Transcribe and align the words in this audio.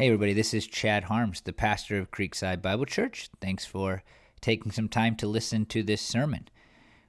Hey, 0.00 0.06
everybody, 0.06 0.32
this 0.32 0.54
is 0.54 0.66
Chad 0.66 1.04
Harms, 1.04 1.42
the 1.42 1.52
pastor 1.52 1.98
of 1.98 2.10
Creekside 2.10 2.62
Bible 2.62 2.86
Church. 2.86 3.28
Thanks 3.38 3.66
for 3.66 4.02
taking 4.40 4.72
some 4.72 4.88
time 4.88 5.14
to 5.16 5.26
listen 5.26 5.66
to 5.66 5.82
this 5.82 6.00
sermon. 6.00 6.48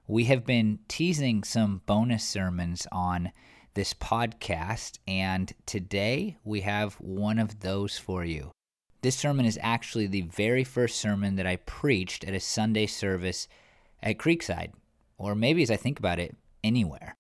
We 0.08 0.26
have 0.26 0.46
been 0.46 0.80
teasing 0.90 1.46
some 1.46 1.84
bonus 1.86 2.28
sermons 2.28 2.88
on 2.92 3.32
this 3.76 3.94
podcast, 3.94 5.00
and 5.08 5.54
today 5.66 6.36
we 6.44 6.60
have 6.62 6.96
one 6.96 7.40
of 7.40 7.62
those 7.62 7.98
for 7.98 8.26
you. 8.26 8.52
This 9.04 9.16
sermon 9.16 9.46
is 9.46 9.58
actually 9.62 10.08
the 10.08 10.24
very 10.24 10.66
first 10.66 11.00
sermon 11.00 11.38
that 11.38 11.48
I 11.48 11.56
preached 11.56 12.26
at 12.26 12.34
a 12.34 12.42
Sunday 12.42 12.88
service 12.88 13.48
at 14.04 14.18
Creekside, 14.18 14.74
or 15.18 15.34
maybe 15.34 15.64
as 15.64 15.72
I 15.72 15.78
think 15.78 15.98
about 15.98 16.20
it, 16.20 16.36
anywhere. 16.62 17.16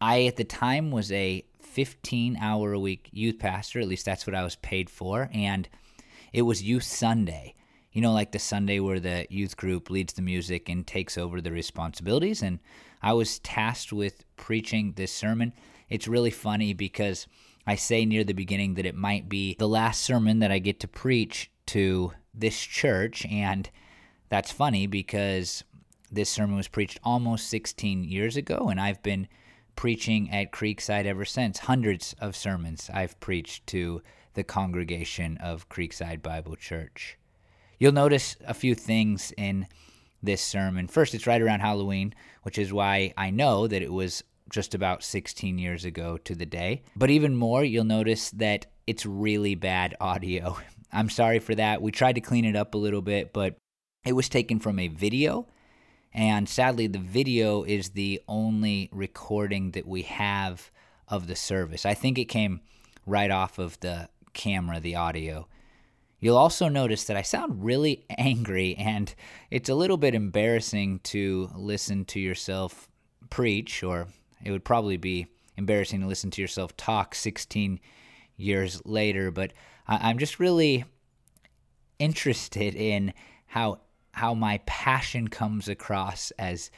I, 0.00 0.24
at 0.24 0.36
the 0.36 0.44
time, 0.44 0.90
was 0.90 1.12
a 1.12 1.44
15 1.72 2.36
hour 2.36 2.72
a 2.72 2.78
week 2.78 3.08
youth 3.12 3.38
pastor. 3.38 3.80
At 3.80 3.88
least 3.88 4.04
that's 4.04 4.26
what 4.26 4.34
I 4.34 4.44
was 4.44 4.56
paid 4.56 4.90
for. 4.90 5.30
And 5.32 5.68
it 6.32 6.42
was 6.42 6.62
Youth 6.62 6.84
Sunday. 6.84 7.54
You 7.92 8.00
know, 8.00 8.12
like 8.12 8.32
the 8.32 8.38
Sunday 8.38 8.80
where 8.80 9.00
the 9.00 9.26
youth 9.28 9.56
group 9.56 9.90
leads 9.90 10.14
the 10.14 10.22
music 10.22 10.68
and 10.68 10.86
takes 10.86 11.18
over 11.18 11.40
the 11.40 11.52
responsibilities. 11.52 12.42
And 12.42 12.58
I 13.02 13.12
was 13.12 13.38
tasked 13.38 13.92
with 13.92 14.24
preaching 14.36 14.92
this 14.96 15.12
sermon. 15.12 15.52
It's 15.88 16.08
really 16.08 16.30
funny 16.30 16.72
because 16.72 17.26
I 17.66 17.74
say 17.74 18.04
near 18.06 18.24
the 18.24 18.32
beginning 18.32 18.74
that 18.74 18.86
it 18.86 18.94
might 18.94 19.28
be 19.28 19.56
the 19.58 19.68
last 19.68 20.02
sermon 20.02 20.38
that 20.38 20.50
I 20.50 20.58
get 20.58 20.80
to 20.80 20.88
preach 20.88 21.50
to 21.66 22.12
this 22.34 22.58
church. 22.58 23.26
And 23.26 23.68
that's 24.28 24.50
funny 24.50 24.86
because 24.86 25.64
this 26.10 26.30
sermon 26.30 26.56
was 26.56 26.68
preached 26.68 27.00
almost 27.02 27.48
16 27.48 28.04
years 28.04 28.36
ago, 28.36 28.68
and 28.68 28.80
I've 28.80 29.02
been 29.02 29.28
preaching 29.76 30.30
at 30.30 30.52
Creekside 30.52 31.06
ever 31.06 31.24
since. 31.24 31.60
Hundreds 31.60 32.14
of 32.20 32.36
sermons 32.36 32.90
I've 32.92 33.18
preached 33.20 33.66
to 33.68 34.02
the 34.34 34.44
congregation 34.44 35.36
of 35.38 35.68
Creekside 35.68 36.22
Bible 36.22 36.56
Church. 36.56 37.18
You'll 37.78 37.92
notice 37.92 38.36
a 38.46 38.54
few 38.54 38.74
things 38.74 39.32
in 39.36 39.66
this 40.22 40.40
sermon. 40.40 40.86
First, 40.86 41.14
it's 41.14 41.26
right 41.26 41.42
around 41.42 41.60
Halloween, 41.60 42.14
which 42.42 42.58
is 42.58 42.72
why 42.72 43.12
I 43.16 43.30
know 43.30 43.66
that 43.66 43.82
it 43.82 43.92
was 43.92 44.22
just 44.50 44.74
about 44.74 45.02
16 45.02 45.58
years 45.58 45.84
ago 45.84 46.16
to 46.18 46.34
the 46.34 46.46
day. 46.46 46.82
But 46.94 47.10
even 47.10 47.34
more, 47.34 47.64
you'll 47.64 47.84
notice 47.84 48.30
that 48.32 48.66
it's 48.86 49.06
really 49.06 49.54
bad 49.54 49.96
audio. 50.00 50.58
I'm 50.92 51.08
sorry 51.08 51.38
for 51.38 51.54
that. 51.54 51.80
We 51.82 51.90
tried 51.90 52.14
to 52.14 52.20
clean 52.20 52.44
it 52.44 52.54
up 52.54 52.74
a 52.74 52.78
little 52.78 53.02
bit, 53.02 53.32
but 53.32 53.56
it 54.04 54.12
was 54.12 54.28
taken 54.28 54.58
from 54.58 54.78
a 54.78 54.88
video 54.88 55.46
and 56.14 56.48
sadly, 56.48 56.86
the 56.86 56.98
video 56.98 57.62
is 57.62 57.90
the 57.90 58.20
only 58.28 58.88
recording 58.92 59.70
that 59.72 59.86
we 59.86 60.02
have 60.02 60.70
of 61.08 61.26
the 61.26 61.36
service. 61.36 61.86
I 61.86 61.94
think 61.94 62.18
it 62.18 62.26
came 62.26 62.60
right 63.06 63.30
off 63.30 63.58
of 63.58 63.80
the 63.80 64.08
camera, 64.32 64.80
the 64.80 64.96
audio. 64.96 65.48
You'll 66.20 66.36
also 66.36 66.68
notice 66.68 67.04
that 67.04 67.16
I 67.16 67.22
sound 67.22 67.64
really 67.64 68.04
angry, 68.18 68.76
and 68.76 69.14
it's 69.50 69.68
a 69.68 69.74
little 69.74 69.96
bit 69.96 70.14
embarrassing 70.14 71.00
to 71.04 71.50
listen 71.54 72.04
to 72.06 72.20
yourself 72.20 72.88
preach, 73.30 73.82
or 73.82 74.08
it 74.44 74.50
would 74.50 74.64
probably 74.64 74.98
be 74.98 75.26
embarrassing 75.56 76.00
to 76.00 76.06
listen 76.06 76.30
to 76.32 76.42
yourself 76.42 76.76
talk 76.76 77.14
16 77.14 77.80
years 78.36 78.82
later. 78.84 79.30
But 79.30 79.52
I'm 79.88 80.18
just 80.18 80.38
really 80.38 80.84
interested 81.98 82.74
in 82.74 83.14
how 83.46 83.80
how 84.12 84.34
my 84.34 84.58
passion 84.66 85.28
comes 85.28 85.68
across 85.68 86.30
as 86.32 86.70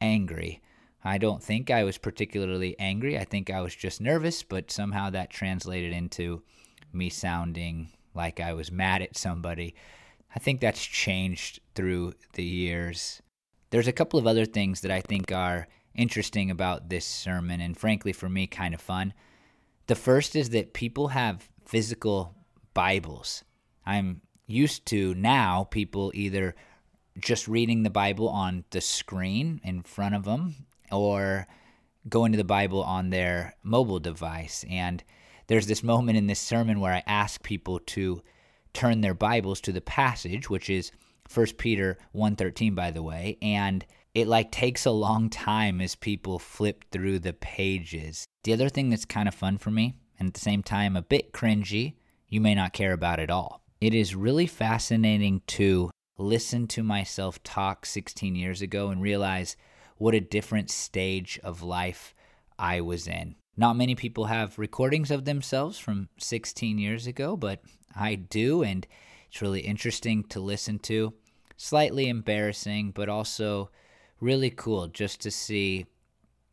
angry. 0.00 0.60
I 1.04 1.18
don't 1.18 1.42
think 1.42 1.70
I 1.70 1.84
was 1.84 1.98
particularly 1.98 2.76
angry. 2.78 3.18
I 3.18 3.24
think 3.24 3.50
I 3.50 3.60
was 3.60 3.74
just 3.74 4.00
nervous, 4.00 4.42
but 4.42 4.70
somehow 4.70 5.10
that 5.10 5.30
translated 5.30 5.92
into 5.92 6.42
me 6.92 7.08
sounding 7.08 7.90
like 8.14 8.40
I 8.40 8.52
was 8.52 8.70
mad 8.70 9.02
at 9.02 9.16
somebody. 9.16 9.74
I 10.34 10.38
think 10.38 10.60
that's 10.60 10.84
changed 10.84 11.60
through 11.74 12.12
the 12.34 12.44
years. 12.44 13.22
There's 13.70 13.88
a 13.88 13.92
couple 13.92 14.18
of 14.18 14.26
other 14.26 14.44
things 14.44 14.82
that 14.82 14.90
I 14.90 15.00
think 15.00 15.32
are 15.32 15.66
interesting 15.94 16.50
about 16.50 16.88
this 16.88 17.04
sermon, 17.04 17.60
and 17.60 17.76
frankly, 17.76 18.12
for 18.12 18.28
me, 18.28 18.46
kind 18.46 18.74
of 18.74 18.80
fun. 18.80 19.12
The 19.86 19.94
first 19.94 20.36
is 20.36 20.50
that 20.50 20.74
people 20.74 21.08
have 21.08 21.48
physical 21.64 22.34
Bibles. 22.74 23.44
I'm 23.84 24.22
used 24.46 24.86
to 24.86 25.14
now 25.14 25.64
people 25.64 26.12
either 26.14 26.54
just 27.20 27.48
reading 27.48 27.82
the 27.82 27.90
Bible 27.90 28.28
on 28.28 28.64
the 28.70 28.80
screen 28.80 29.60
in 29.64 29.82
front 29.82 30.14
of 30.14 30.24
them 30.24 30.66
or 30.90 31.46
going 32.08 32.32
to 32.32 32.38
the 32.38 32.44
Bible 32.44 32.82
on 32.82 33.10
their 33.10 33.54
mobile 33.62 34.00
device. 34.00 34.64
And 34.68 35.02
there's 35.46 35.66
this 35.66 35.82
moment 35.82 36.18
in 36.18 36.26
this 36.26 36.40
sermon 36.40 36.80
where 36.80 36.94
I 36.94 37.02
ask 37.06 37.42
people 37.42 37.78
to 37.78 38.22
turn 38.72 39.00
their 39.00 39.14
Bibles 39.14 39.60
to 39.62 39.72
the 39.72 39.80
passage, 39.80 40.48
which 40.48 40.70
is 40.70 40.92
1 41.32 41.58
Peter 41.58 41.98
1:13 42.14 42.74
by 42.74 42.90
the 42.90 43.02
way, 43.02 43.38
and 43.40 43.84
it 44.14 44.26
like 44.26 44.50
takes 44.50 44.84
a 44.84 44.90
long 44.90 45.30
time 45.30 45.80
as 45.80 45.94
people 45.94 46.38
flip 46.38 46.84
through 46.90 47.18
the 47.18 47.32
pages. 47.32 48.26
The 48.44 48.52
other 48.52 48.68
thing 48.68 48.90
that's 48.90 49.04
kind 49.04 49.28
of 49.28 49.34
fun 49.34 49.58
for 49.58 49.70
me 49.70 49.94
and 50.18 50.28
at 50.28 50.34
the 50.34 50.40
same 50.40 50.62
time 50.62 50.96
a 50.96 51.02
bit 51.02 51.32
cringy, 51.32 51.94
you 52.28 52.40
may 52.40 52.54
not 52.54 52.72
care 52.72 52.92
about 52.92 53.20
at 53.20 53.30
all. 53.30 53.62
It 53.80 53.94
is 53.94 54.14
really 54.14 54.46
fascinating 54.46 55.42
to 55.48 55.90
listen 56.22 56.66
to 56.68 56.82
myself 56.82 57.42
talk 57.42 57.84
16 57.84 58.34
years 58.34 58.62
ago 58.62 58.88
and 58.88 59.02
realize 59.02 59.56
what 59.98 60.14
a 60.14 60.20
different 60.20 60.70
stage 60.70 61.38
of 61.42 61.62
life 61.62 62.14
I 62.58 62.80
was 62.80 63.06
in. 63.06 63.36
Not 63.56 63.76
many 63.76 63.94
people 63.94 64.26
have 64.26 64.58
recordings 64.58 65.10
of 65.10 65.24
themselves 65.24 65.78
from 65.78 66.08
16 66.18 66.78
years 66.78 67.06
ago, 67.06 67.36
but 67.36 67.60
I 67.94 68.14
do, 68.14 68.62
and 68.62 68.86
it's 69.28 69.42
really 69.42 69.60
interesting 69.60 70.24
to 70.24 70.40
listen 70.40 70.78
to. 70.80 71.12
Slightly 71.56 72.08
embarrassing, 72.08 72.92
but 72.92 73.08
also 73.08 73.70
really 74.20 74.50
cool 74.50 74.88
just 74.88 75.20
to 75.20 75.30
see, 75.30 75.86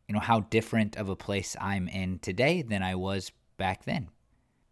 you 0.08 0.14
know, 0.14 0.20
how 0.20 0.42
different 0.42 0.98
of 0.98 1.08
a 1.08 1.16
place 1.16 1.56
I'm 1.62 1.88
in 1.88 2.20
today 2.20 2.62
than 2.62 2.84
I 2.84 2.96
was 2.96 3.32
back 3.58 3.86
then. 3.86 4.10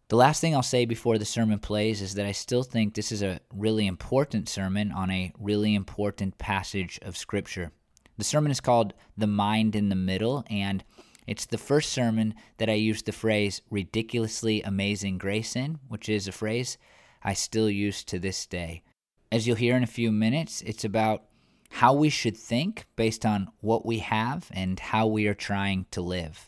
The 0.08 0.16
last 0.16 0.40
thing 0.40 0.54
I'll 0.54 0.62
say 0.62 0.86
before 0.86 1.18
the 1.18 1.26
sermon 1.26 1.58
plays 1.58 2.00
is 2.00 2.14
that 2.14 2.24
I 2.24 2.32
still 2.32 2.62
think 2.62 2.94
this 2.94 3.12
is 3.12 3.20
a 3.20 3.40
really 3.52 3.86
important 3.86 4.48
sermon 4.48 4.90
on 4.90 5.10
a 5.10 5.34
really 5.38 5.74
important 5.74 6.38
passage 6.38 6.98
of 7.02 7.14
Scripture. 7.14 7.72
The 8.16 8.24
sermon 8.24 8.50
is 8.50 8.60
called 8.60 8.94
The 9.18 9.26
Mind 9.26 9.76
in 9.76 9.90
the 9.90 9.94
Middle, 9.94 10.44
and 10.48 10.82
it's 11.26 11.44
the 11.44 11.58
first 11.58 11.92
sermon 11.92 12.34
that 12.56 12.70
I 12.70 12.72
used 12.72 13.04
the 13.04 13.12
phrase 13.12 13.60
ridiculously 13.70 14.62
amazing 14.62 15.18
grace 15.18 15.54
in, 15.54 15.78
which 15.88 16.08
is 16.08 16.26
a 16.26 16.32
phrase 16.32 16.78
I 17.22 17.34
still 17.34 17.68
use 17.68 18.02
to 18.04 18.18
this 18.18 18.46
day. 18.46 18.82
As 19.30 19.46
you'll 19.46 19.56
hear 19.56 19.76
in 19.76 19.82
a 19.82 19.86
few 19.86 20.10
minutes, 20.10 20.62
it's 20.62 20.86
about 20.86 21.24
how 21.70 21.92
we 21.92 22.08
should 22.08 22.36
think 22.38 22.86
based 22.96 23.26
on 23.26 23.48
what 23.60 23.84
we 23.84 23.98
have 23.98 24.48
and 24.52 24.80
how 24.80 25.06
we 25.06 25.26
are 25.26 25.34
trying 25.34 25.84
to 25.90 26.00
live. 26.00 26.47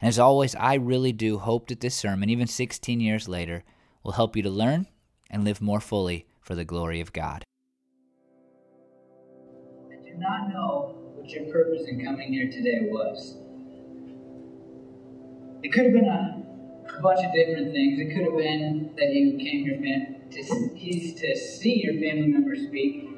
And 0.00 0.08
as 0.08 0.18
always, 0.18 0.54
I 0.54 0.74
really 0.74 1.12
do 1.12 1.38
hope 1.38 1.68
that 1.68 1.80
this 1.80 1.94
sermon, 1.94 2.30
even 2.30 2.46
16 2.46 3.00
years 3.00 3.28
later, 3.28 3.64
will 4.02 4.12
help 4.12 4.36
you 4.36 4.42
to 4.42 4.50
learn 4.50 4.86
and 5.28 5.44
live 5.44 5.60
more 5.60 5.80
fully 5.80 6.26
for 6.40 6.54
the 6.54 6.64
glory 6.64 7.00
of 7.00 7.12
God. 7.12 7.44
I 9.90 9.96
do 10.04 10.14
not 10.16 10.48
know 10.48 10.94
what 11.14 11.28
your 11.30 11.52
purpose 11.52 11.82
in 11.88 12.04
coming 12.04 12.32
here 12.32 12.50
today 12.50 12.88
was. 12.90 13.36
It 15.62 15.72
could 15.72 15.86
have 15.86 15.94
been 15.94 16.08
a, 16.08 16.44
bunch 17.02 17.24
of 17.24 17.32
different 17.34 17.72
things. 17.72 18.00
It 18.00 18.14
could 18.14 18.24
have 18.24 18.36
been 18.36 18.94
that 18.96 19.12
you 19.12 19.36
came 19.36 19.64
here 19.64 19.78
to, 20.30 20.42
to 21.20 21.36
see 21.36 21.82
your 21.84 21.94
family 21.94 22.28
members 22.28 22.66
speak. 22.66 23.08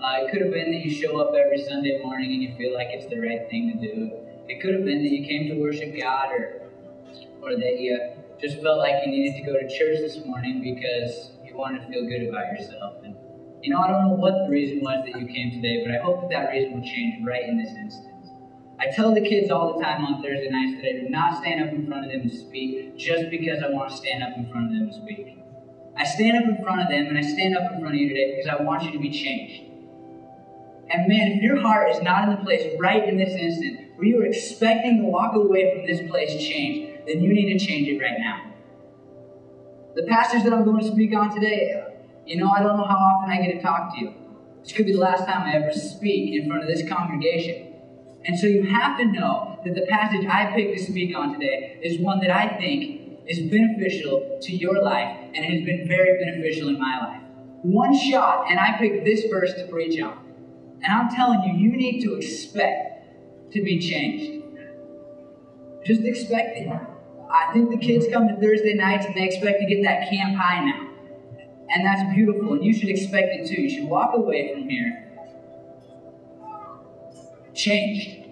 Uh, 0.00 0.22
it 0.22 0.30
could 0.30 0.42
have 0.42 0.52
been 0.52 0.70
that 0.70 0.84
you 0.84 0.90
show 0.90 1.18
up 1.18 1.34
every 1.34 1.62
Sunday 1.62 2.00
morning 2.02 2.32
and 2.32 2.42
you 2.42 2.56
feel 2.56 2.74
like 2.74 2.88
it's 2.90 3.06
the 3.06 3.18
right 3.18 3.48
thing 3.50 3.72
to 3.72 3.94
do. 3.94 4.25
It 4.48 4.60
could 4.60 4.74
have 4.74 4.84
been 4.84 5.02
that 5.02 5.10
you 5.10 5.26
came 5.26 5.48
to 5.48 5.60
worship 5.60 5.98
God 5.98 6.30
or, 6.30 6.70
or 7.42 7.56
that 7.56 7.80
you 7.80 7.98
just 8.40 8.62
felt 8.62 8.78
like 8.78 9.04
you 9.04 9.10
needed 9.10 9.40
to 9.40 9.42
go 9.42 9.58
to 9.58 9.66
church 9.66 9.98
this 9.98 10.24
morning 10.24 10.60
because 10.62 11.30
you 11.44 11.56
wanted 11.56 11.80
to 11.80 11.88
feel 11.88 12.06
good 12.06 12.28
about 12.28 12.52
yourself. 12.52 13.02
And, 13.02 13.16
you 13.60 13.72
know, 13.72 13.80
I 13.80 13.88
don't 13.88 14.02
know 14.02 14.14
what 14.14 14.46
the 14.46 14.50
reason 14.50 14.84
was 14.84 15.04
that 15.04 15.20
you 15.20 15.26
came 15.26 15.50
today, 15.50 15.82
but 15.84 15.94
I 15.94 15.98
hope 15.98 16.22
that 16.22 16.30
that 16.30 16.50
reason 16.52 16.78
will 16.78 16.86
change 16.86 17.26
right 17.26 17.42
in 17.42 17.58
this 17.58 17.74
instance. 17.74 18.28
I 18.78 18.86
tell 18.94 19.12
the 19.12 19.20
kids 19.20 19.50
all 19.50 19.76
the 19.76 19.82
time 19.82 20.04
on 20.04 20.22
Thursday 20.22 20.48
nights 20.48 20.80
that 20.80 20.88
I 20.90 21.00
do 21.00 21.08
not 21.08 21.40
stand 21.40 21.64
up 21.64 21.74
in 21.74 21.86
front 21.86 22.06
of 22.06 22.12
them 22.12 22.20
and 22.20 22.32
speak 22.32 22.96
just 22.96 23.30
because 23.30 23.64
I 23.64 23.70
want 23.70 23.90
to 23.90 23.96
stand 23.96 24.22
up 24.22 24.36
in 24.36 24.48
front 24.48 24.66
of 24.66 24.72
them 24.72 24.82
and 24.82 24.94
speak. 24.94 25.38
I 25.96 26.04
stand 26.04 26.36
up 26.36 26.44
in 26.44 26.62
front 26.62 26.82
of 26.82 26.88
them 26.88 27.06
and 27.06 27.18
I 27.18 27.22
stand 27.22 27.56
up 27.56 27.72
in 27.72 27.80
front 27.80 27.94
of 27.96 28.00
you 28.00 28.10
today 28.10 28.36
because 28.36 28.46
I 28.46 28.62
want 28.62 28.84
you 28.84 28.92
to 28.92 28.98
be 29.00 29.10
changed. 29.10 29.64
And 30.88 31.08
man, 31.08 31.32
if 31.32 31.42
your 31.42 31.60
heart 31.60 31.90
is 31.90 32.00
not 32.02 32.28
in 32.28 32.36
the 32.36 32.44
place 32.44 32.76
right 32.78 33.08
in 33.08 33.16
this 33.16 33.34
instant 33.34 33.85
where 33.96 34.06
you 34.06 34.20
are 34.20 34.26
expecting 34.26 34.98
to 34.98 35.04
walk 35.04 35.34
away 35.34 35.74
from 35.74 35.86
this 35.86 36.08
place 36.08 36.30
changed, 36.30 37.06
then 37.06 37.22
you 37.22 37.32
need 37.32 37.58
to 37.58 37.64
change 37.64 37.88
it 37.88 37.98
right 38.00 38.18
now. 38.18 38.52
The 39.94 40.04
passage 40.04 40.44
that 40.44 40.52
I'm 40.52 40.64
going 40.64 40.80
to 40.80 40.92
speak 40.92 41.16
on 41.16 41.34
today, 41.34 41.82
you 42.26 42.36
know, 42.36 42.50
I 42.50 42.62
don't 42.62 42.76
know 42.76 42.84
how 42.84 42.96
often 42.96 43.30
I 43.30 43.40
get 43.40 43.54
to 43.54 43.62
talk 43.62 43.94
to 43.94 44.00
you. 44.00 44.14
This 44.62 44.72
could 44.72 44.86
be 44.86 44.92
the 44.92 44.98
last 44.98 45.26
time 45.26 45.42
I 45.42 45.54
ever 45.54 45.72
speak 45.72 46.34
in 46.34 46.48
front 46.48 46.62
of 46.62 46.68
this 46.68 46.86
congregation. 46.88 47.74
And 48.26 48.38
so 48.38 48.46
you 48.46 48.64
have 48.64 48.98
to 48.98 49.04
know 49.04 49.60
that 49.64 49.74
the 49.74 49.86
passage 49.86 50.26
I 50.26 50.52
picked 50.54 50.76
to 50.76 50.84
speak 50.84 51.16
on 51.16 51.32
today 51.32 51.78
is 51.82 52.00
one 52.00 52.20
that 52.20 52.30
I 52.30 52.58
think 52.58 53.20
is 53.26 53.50
beneficial 53.50 54.38
to 54.42 54.52
your 54.52 54.82
life, 54.82 55.16
and 55.34 55.44
it 55.44 55.50
has 55.50 55.64
been 55.64 55.86
very 55.88 56.18
beneficial 56.24 56.68
in 56.68 56.78
my 56.78 56.98
life. 56.98 57.22
One 57.62 57.96
shot, 57.96 58.50
and 58.50 58.58
I 58.58 58.76
picked 58.78 59.04
this 59.04 59.24
verse 59.30 59.54
to 59.54 59.66
preach 59.66 60.00
on. 60.00 60.18
And 60.82 60.92
I'm 60.92 61.08
telling 61.08 61.42
you, 61.44 61.54
you 61.54 61.76
need 61.76 62.02
to 62.02 62.16
expect 62.16 62.95
to 63.52 63.62
be 63.62 63.78
changed. 63.78 64.44
Just 65.84 66.02
expect 66.02 66.58
it. 66.58 66.68
I 66.68 67.52
think 67.52 67.70
the 67.70 67.78
kids 67.78 68.06
come 68.12 68.28
to 68.28 68.36
Thursday 68.36 68.74
nights 68.74 69.06
and 69.06 69.14
they 69.14 69.24
expect 69.24 69.60
to 69.60 69.66
get 69.66 69.82
that 69.84 70.08
camp 70.10 70.36
high 70.36 70.64
now. 70.64 70.90
And 71.68 71.84
that's 71.84 72.14
beautiful, 72.14 72.54
and 72.54 72.64
you 72.64 72.72
should 72.72 72.88
expect 72.88 73.28
it 73.32 73.48
too. 73.48 73.60
You 73.60 73.70
should 73.70 73.88
walk 73.88 74.12
away 74.14 74.52
from 74.52 74.68
here 74.68 75.06
changed. 77.56 78.22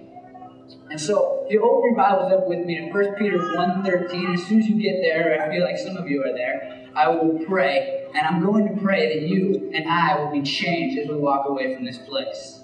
And 0.91 1.01
so, 1.01 1.45
if 1.47 1.53
you 1.53 1.63
open 1.63 1.91
your 1.91 1.97
Bibles 1.97 2.33
up 2.33 2.47
with 2.47 2.61
me 2.61 2.77
to 2.77 2.93
1 2.93 3.15
Peter 3.19 3.39
1.13, 3.39 4.35
as 4.35 4.47
soon 4.47 4.61
as 4.61 4.69
you 4.69 4.81
get 4.81 5.01
there, 5.01 5.43
I 5.43 5.51
feel 5.51 5.65
like 5.65 5.79
some 5.79 5.97
of 5.97 6.09
you 6.09 6.23
are 6.23 6.33
there, 6.33 6.87
I 6.95 7.09
will 7.09 7.45
pray, 7.47 8.07
and 8.15 8.27
I'm 8.27 8.45
going 8.45 8.69
to 8.73 8.81
pray 8.81 9.19
that 9.19 9.27
you 9.27 9.73
and 9.75 9.91
I 9.91 10.21
will 10.21 10.31
be 10.31 10.43
changed 10.43 10.99
as 10.99 11.09
we 11.09 11.17
walk 11.17 11.49
away 11.49 11.75
from 11.75 11.85
this 11.85 11.99
place. 11.99 12.61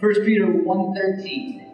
1 0.00 0.24
Peter 0.24 0.44
1.13. 0.46 1.70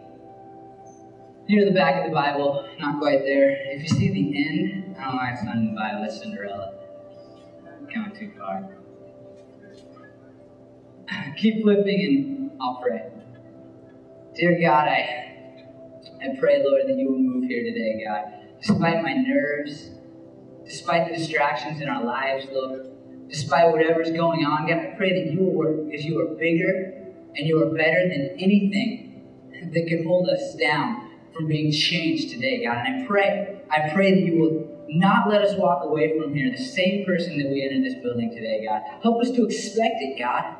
Near 1.49 1.65
the 1.65 1.71
back 1.71 2.03
of 2.03 2.09
the 2.09 2.13
Bible, 2.13 2.67
not 2.79 2.99
quite 2.99 3.23
there. 3.23 3.49
If 3.71 3.81
you 3.81 3.87
see 3.89 4.09
the 4.09 4.37
end, 4.37 4.95
I 4.97 5.03
don't 5.03 5.11
know 5.11 5.17
why 5.17 5.31
it's 5.33 5.43
not 5.43 5.55
in 5.55 5.65
the 5.65 5.71
Bible, 5.71 6.01
that's 6.01 6.21
Cinderella. 6.21 6.73
I'm 7.65 7.87
coming 7.87 8.15
too 8.17 8.31
far. 8.37 8.69
Keep 11.37 11.63
flipping 11.63 12.05
and 12.05 12.51
I'll 12.61 12.79
pray. 12.79 13.09
Dear 14.35 14.61
God, 14.61 14.87
I, 14.87 15.65
I 16.21 16.35
pray, 16.39 16.63
Lord, 16.63 16.83
that 16.87 16.95
you 16.95 17.11
will 17.11 17.19
move 17.19 17.49
here 17.49 17.63
today, 17.63 18.03
God. 18.05 18.33
Despite 18.61 19.01
my 19.01 19.13
nerves, 19.13 19.89
despite 20.63 21.09
the 21.09 21.17
distractions 21.17 21.81
in 21.81 21.89
our 21.89 22.03
lives, 22.03 22.45
Lord, 22.51 22.85
despite 23.29 23.71
whatever's 23.71 24.11
going 24.11 24.45
on, 24.45 24.67
God, 24.67 24.77
I 24.77 24.93
pray 24.95 25.23
that 25.23 25.33
you 25.33 25.39
will 25.39 25.53
work 25.53 25.85
because 25.85 26.05
you 26.05 26.19
are 26.19 26.35
bigger 26.35 27.00
and 27.35 27.47
you 27.47 27.61
are 27.61 27.73
better 27.75 28.07
than 28.09 28.35
anything 28.39 29.07
that 29.73 29.87
can 29.87 30.05
hold 30.05 30.29
us 30.29 30.55
down 30.55 31.09
from 31.33 31.47
being 31.47 31.71
changed 31.71 32.29
today, 32.29 32.63
God. 32.63 32.85
And 32.85 33.03
I 33.03 33.07
pray, 33.07 33.61
I 33.69 33.89
pray 33.93 34.15
that 34.15 34.21
you 34.21 34.39
will 34.39 34.85
not 34.89 35.29
let 35.29 35.41
us 35.41 35.57
walk 35.57 35.83
away 35.85 36.19
from 36.19 36.33
here 36.33 36.51
the 36.51 36.63
same 36.63 37.05
person 37.05 37.37
that 37.37 37.49
we 37.49 37.63
entered 37.63 37.85
this 37.85 38.01
building 38.03 38.29
today, 38.31 38.65
God. 38.67 38.81
Help 39.01 39.21
us 39.21 39.31
to 39.31 39.45
expect 39.45 40.01
it, 40.01 40.19
God. 40.19 40.55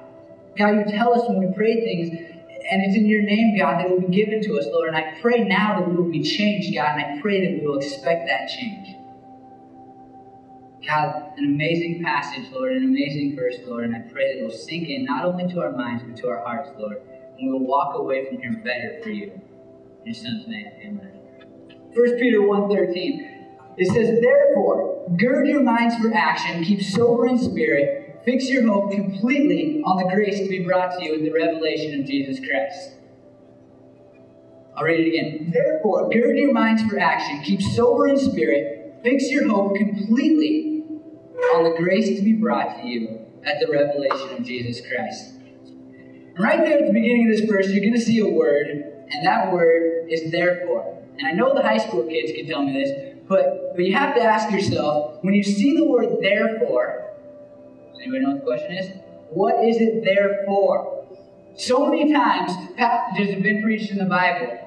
God, 0.58 0.70
you 0.76 0.86
tell 0.86 1.14
us 1.14 1.28
when 1.28 1.40
we 1.40 1.54
pray 1.54 1.82
things, 1.82 2.10
and 2.10 2.84
it's 2.84 2.96
in 2.96 3.06
your 3.06 3.22
name, 3.22 3.58
God, 3.58 3.80
that 3.80 3.90
will 3.90 4.02
be 4.02 4.16
given 4.16 4.42
to 4.44 4.58
us, 4.58 4.66
Lord. 4.72 4.90
And 4.90 4.98
I 4.98 5.18
pray 5.22 5.44
now 5.44 5.80
that 5.80 5.90
we 5.90 5.96
will 5.96 6.12
be 6.12 6.24
changed, 6.24 6.74
God, 6.74 7.00
and 7.00 7.20
I 7.20 7.22
pray 7.22 7.46
that 7.46 7.62
we 7.62 7.68
will 7.68 7.80
expect 7.80 8.28
that 8.28 8.48
change. 8.50 8.96
God, 10.88 11.34
an 11.38 11.46
amazing 11.46 12.04
passage, 12.04 12.52
Lord, 12.52 12.74
an 12.74 12.84
amazing 12.84 13.36
verse, 13.36 13.56
Lord, 13.66 13.84
and 13.86 13.96
I 13.96 14.00
pray 14.12 14.34
that 14.34 14.40
it 14.40 14.44
will 14.44 14.58
sink 14.58 14.90
in 14.90 15.06
not 15.06 15.26
only 15.26 15.52
to 15.54 15.62
our 15.62 15.72
minds, 15.72 16.04
but 16.04 16.18
to 16.18 16.30
our 16.30 16.44
hearts, 16.44 16.70
Lord. 16.78 16.98
And 17.38 17.48
we 17.48 17.52
will 17.52 17.68
walk 17.68 17.96
away 17.96 18.28
from 18.28 18.42
here 18.42 18.62
better 18.64 19.00
for 19.04 19.10
you. 19.10 19.32
In 19.32 20.06
your 20.06 20.16
son's 20.16 20.48
name, 20.48 20.68
amen. 20.84 21.12
1 21.94 22.18
Peter 22.18 22.40
1.13, 22.40 23.76
it 23.78 23.94
says, 23.94 24.20
Therefore, 24.22 25.08
gird 25.18 25.48
your 25.48 25.62
minds 25.62 25.96
for 25.96 26.14
action, 26.14 26.64
keep 26.64 26.82
sober 26.82 27.28
in 27.28 27.38
spirit, 27.38 28.02
Fix 28.24 28.50
your 28.50 28.68
hope 28.68 28.92
completely 28.92 29.82
on 29.84 29.98
the 29.98 30.14
grace 30.14 30.40
to 30.40 30.48
be 30.48 30.64
brought 30.64 30.98
to 30.98 31.04
you 31.04 31.16
in 31.16 31.24
the 31.24 31.32
revelation 31.32 32.00
of 32.00 32.06
Jesus 32.06 32.40
Christ. 32.40 32.92
I'll 34.78 34.84
read 34.84 35.00
it 35.00 35.08
again. 35.08 35.52
Therefore, 35.52 36.08
gird 36.10 36.38
your 36.38 36.54
minds 36.54 36.84
for 36.84 37.00
action, 37.00 37.42
keep 37.44 37.62
sober 37.62 38.08
in 38.08 38.18
spirit, 38.18 39.00
fix 39.04 39.30
your 39.32 39.50
hope 39.50 39.76
completely 39.76 40.71
on 41.56 41.64
the 41.64 41.78
grace 41.78 42.18
to 42.18 42.24
be 42.24 42.34
brought 42.34 42.82
to 42.82 42.88
you 42.88 43.26
at 43.46 43.60
the 43.60 43.72
revelation 43.72 44.38
of 44.38 44.46
Jesus 44.46 44.82
Christ. 44.88 45.34
And 45.36 46.40
right 46.40 46.60
there 46.60 46.80
at 46.80 46.88
the 46.88 46.94
beginning 46.94 47.30
of 47.30 47.38
this 47.38 47.50
verse, 47.50 47.70
you're 47.70 47.82
going 47.82 47.94
to 47.94 48.02
see 48.02 48.20
a 48.20 48.28
word, 48.28 48.68
and 48.68 49.26
that 49.26 49.52
word 49.52 50.08
is 50.10 50.32
therefore. 50.32 51.04
And 51.18 51.28
I 51.28 51.32
know 51.32 51.54
the 51.54 51.62
high 51.62 51.78
school 51.78 52.04
kids 52.04 52.32
can 52.32 52.48
tell 52.48 52.64
me 52.64 52.74
this, 52.74 53.18
but, 53.28 53.76
but 53.76 53.86
you 53.86 53.94
have 53.96 54.16
to 54.16 54.22
ask 54.22 54.52
yourself 54.52 55.18
when 55.22 55.34
you 55.34 55.44
see 55.44 55.76
the 55.76 55.86
word 55.86 56.18
therefore, 56.22 57.14
does 57.92 58.02
Anybody 58.02 58.24
know 58.24 58.32
what 58.32 58.40
the 58.40 58.46
question 58.46 58.72
is? 58.78 58.92
What 59.30 59.64
is 59.64 59.78
it 59.80 60.04
there 60.04 60.44
for? 60.46 61.06
So 61.56 61.88
many 61.88 62.12
times, 62.12 62.54
passages 62.78 63.34
have 63.34 63.44
been 63.44 63.62
preached 63.62 63.92
in 63.92 63.98
the 63.98 64.06
Bible 64.06 64.61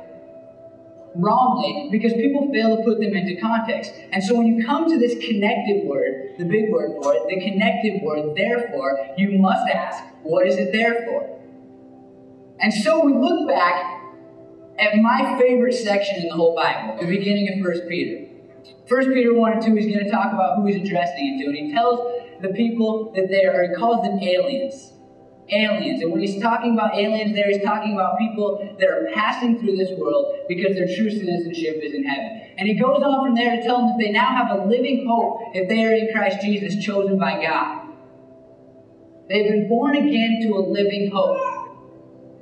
wrongly 1.17 1.89
because 1.91 2.13
people 2.15 2.51
fail 2.53 2.77
to 2.77 2.83
put 2.83 3.01
them 3.01 3.15
into 3.15 3.41
context. 3.41 3.93
And 4.13 4.23
so 4.23 4.35
when 4.35 4.47
you 4.47 4.65
come 4.65 4.91
to 4.91 4.99
this 4.99 5.15
connective 5.25 5.85
word, 5.85 6.35
the 6.39 6.45
big 6.45 6.71
word 6.71 6.93
for 7.03 7.15
it, 7.15 7.23
the 7.29 7.41
connective 7.41 8.03
word, 8.03 8.37
therefore, 8.37 9.15
you 9.17 9.39
must 9.39 9.69
ask, 9.69 10.03
what 10.23 10.47
is 10.47 10.57
it 10.57 10.73
there 10.73 11.07
for? 11.07 11.41
And 12.61 12.73
so 12.73 13.05
we 13.05 13.13
look 13.13 13.49
back 13.49 14.01
at 14.79 14.97
my 14.97 15.39
favorite 15.39 15.75
section 15.75 16.23
in 16.23 16.29
the 16.29 16.35
whole 16.35 16.55
Bible, 16.55 16.99
the 17.01 17.07
beginning 17.07 17.49
of 17.53 17.65
1 17.65 17.89
Peter. 17.89 18.31
1 18.89 19.15
Peter 19.15 19.35
1 19.35 19.53
and 19.53 19.63
2, 19.63 19.75
he's 19.77 19.95
going 19.95 20.05
to 20.05 20.11
talk 20.11 20.33
about 20.33 20.57
who 20.57 20.67
he's 20.67 20.77
addressing 20.77 21.39
it 21.39 21.43
to. 21.43 21.49
And 21.49 21.57
he 21.57 21.73
tells 21.73 22.01
the 22.41 22.49
people 22.49 23.13
that 23.15 23.29
they 23.29 23.45
are, 23.45 23.69
he 23.69 23.75
calls 23.75 24.05
them 24.05 24.19
aliens. 24.21 24.94
Aliens. 25.55 26.03
And 26.03 26.13
when 26.13 26.21
he's 26.21 26.41
talking 26.43 26.75
about 26.75 26.95
aliens 26.97 27.35
there, 27.35 27.49
he's 27.49 27.63
talking 27.63 27.95
about 27.95 28.19
people 28.19 28.77
that 28.79 28.89
are 28.89 29.09
passing 29.15 29.59
through 29.59 29.77
this 29.77 29.91
world 29.99 30.35
because 30.49 30.75
their 30.75 30.87
true 30.87 31.11
citizenship 31.11 31.81
is 31.83 31.95
in 31.95 32.05
heaven. 32.05 32.43
And 32.59 32.69
he 32.69 32.75
goes 32.75 33.03
on 33.03 33.27
from 33.27 33.35
there 33.35 33.57
to 33.57 33.63
tell 33.63 33.79
them 33.79 33.87
that 33.89 33.99
they 33.99 34.13
now 34.13 34.35
have 34.35 34.59
a 34.59 34.65
living 34.65 35.07
hope 35.09 35.39
if 35.55 35.69
they 35.69 35.85
are 35.85 35.95
in 35.95 36.13
Christ 36.13 36.41
Jesus, 36.43 36.85
chosen 36.85 37.19
by 37.19 37.43
God. 37.43 37.89
They've 39.29 39.49
been 39.49 39.69
born 39.69 39.97
again 39.97 40.41
to 40.43 40.55
a 40.55 40.61
living 40.61 41.11
hope. 41.13 41.39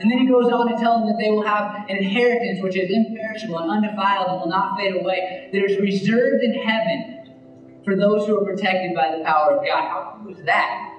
And 0.01 0.11
then 0.11 0.19
he 0.19 0.27
goes 0.27 0.51
on 0.51 0.69
to 0.69 0.77
tell 0.83 0.99
them 0.99 1.09
that 1.09 1.19
they 1.21 1.31
will 1.31 1.47
have 1.47 1.89
an 1.89 1.97
inheritance 1.97 2.61
which 2.61 2.77
is 2.77 2.91
imperishable 2.91 3.59
and 3.59 3.71
undefiled 3.71 4.27
and 4.29 4.41
will 4.41 4.49
not 4.49 4.77
fade 4.77 4.97
away, 4.97 5.49
that 5.53 5.65
is 5.65 5.79
reserved 5.81 6.43
in 6.43 6.55
heaven 6.55 7.13
for 7.85 7.95
those 7.97 8.27
who 8.27 8.37
are 8.39 8.45
protected 8.45 8.95
by 8.97 9.17
the 9.17 9.23
power 9.25 9.57
of 9.57 9.65
God. 9.65 9.89
How 9.89 10.19
cool 10.19 10.35
is 10.35 10.45
that? 10.45 10.92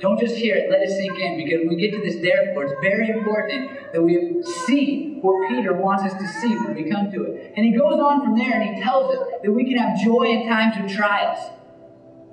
Don't 0.00 0.18
just 0.20 0.36
hear 0.36 0.54
it, 0.54 0.70
let 0.70 0.80
it 0.82 0.90
sink 0.90 1.18
in, 1.18 1.36
because 1.42 1.66
when 1.66 1.74
we 1.74 1.76
get 1.76 1.92
to 1.92 2.00
this 2.00 2.22
therefore, 2.22 2.64
it's 2.64 2.80
very 2.80 3.08
important 3.10 3.92
that 3.92 4.00
we 4.00 4.42
see 4.66 5.18
what 5.20 5.48
Peter 5.48 5.72
wants 5.72 6.04
us 6.04 6.12
to 6.12 6.28
see 6.40 6.54
when 6.56 6.74
we 6.74 6.88
come 6.88 7.10
to 7.10 7.24
it. 7.24 7.52
And 7.56 7.66
he 7.66 7.72
goes 7.72 7.98
on 7.98 8.22
from 8.24 8.38
there 8.38 8.60
and 8.60 8.76
he 8.76 8.82
tells 8.82 9.12
us 9.14 9.26
that 9.42 9.50
we 9.50 9.64
can 9.64 9.76
have 9.78 9.98
joy 10.00 10.24
in 10.24 10.48
times 10.48 10.76
of 10.78 10.90
trials. 10.90 11.50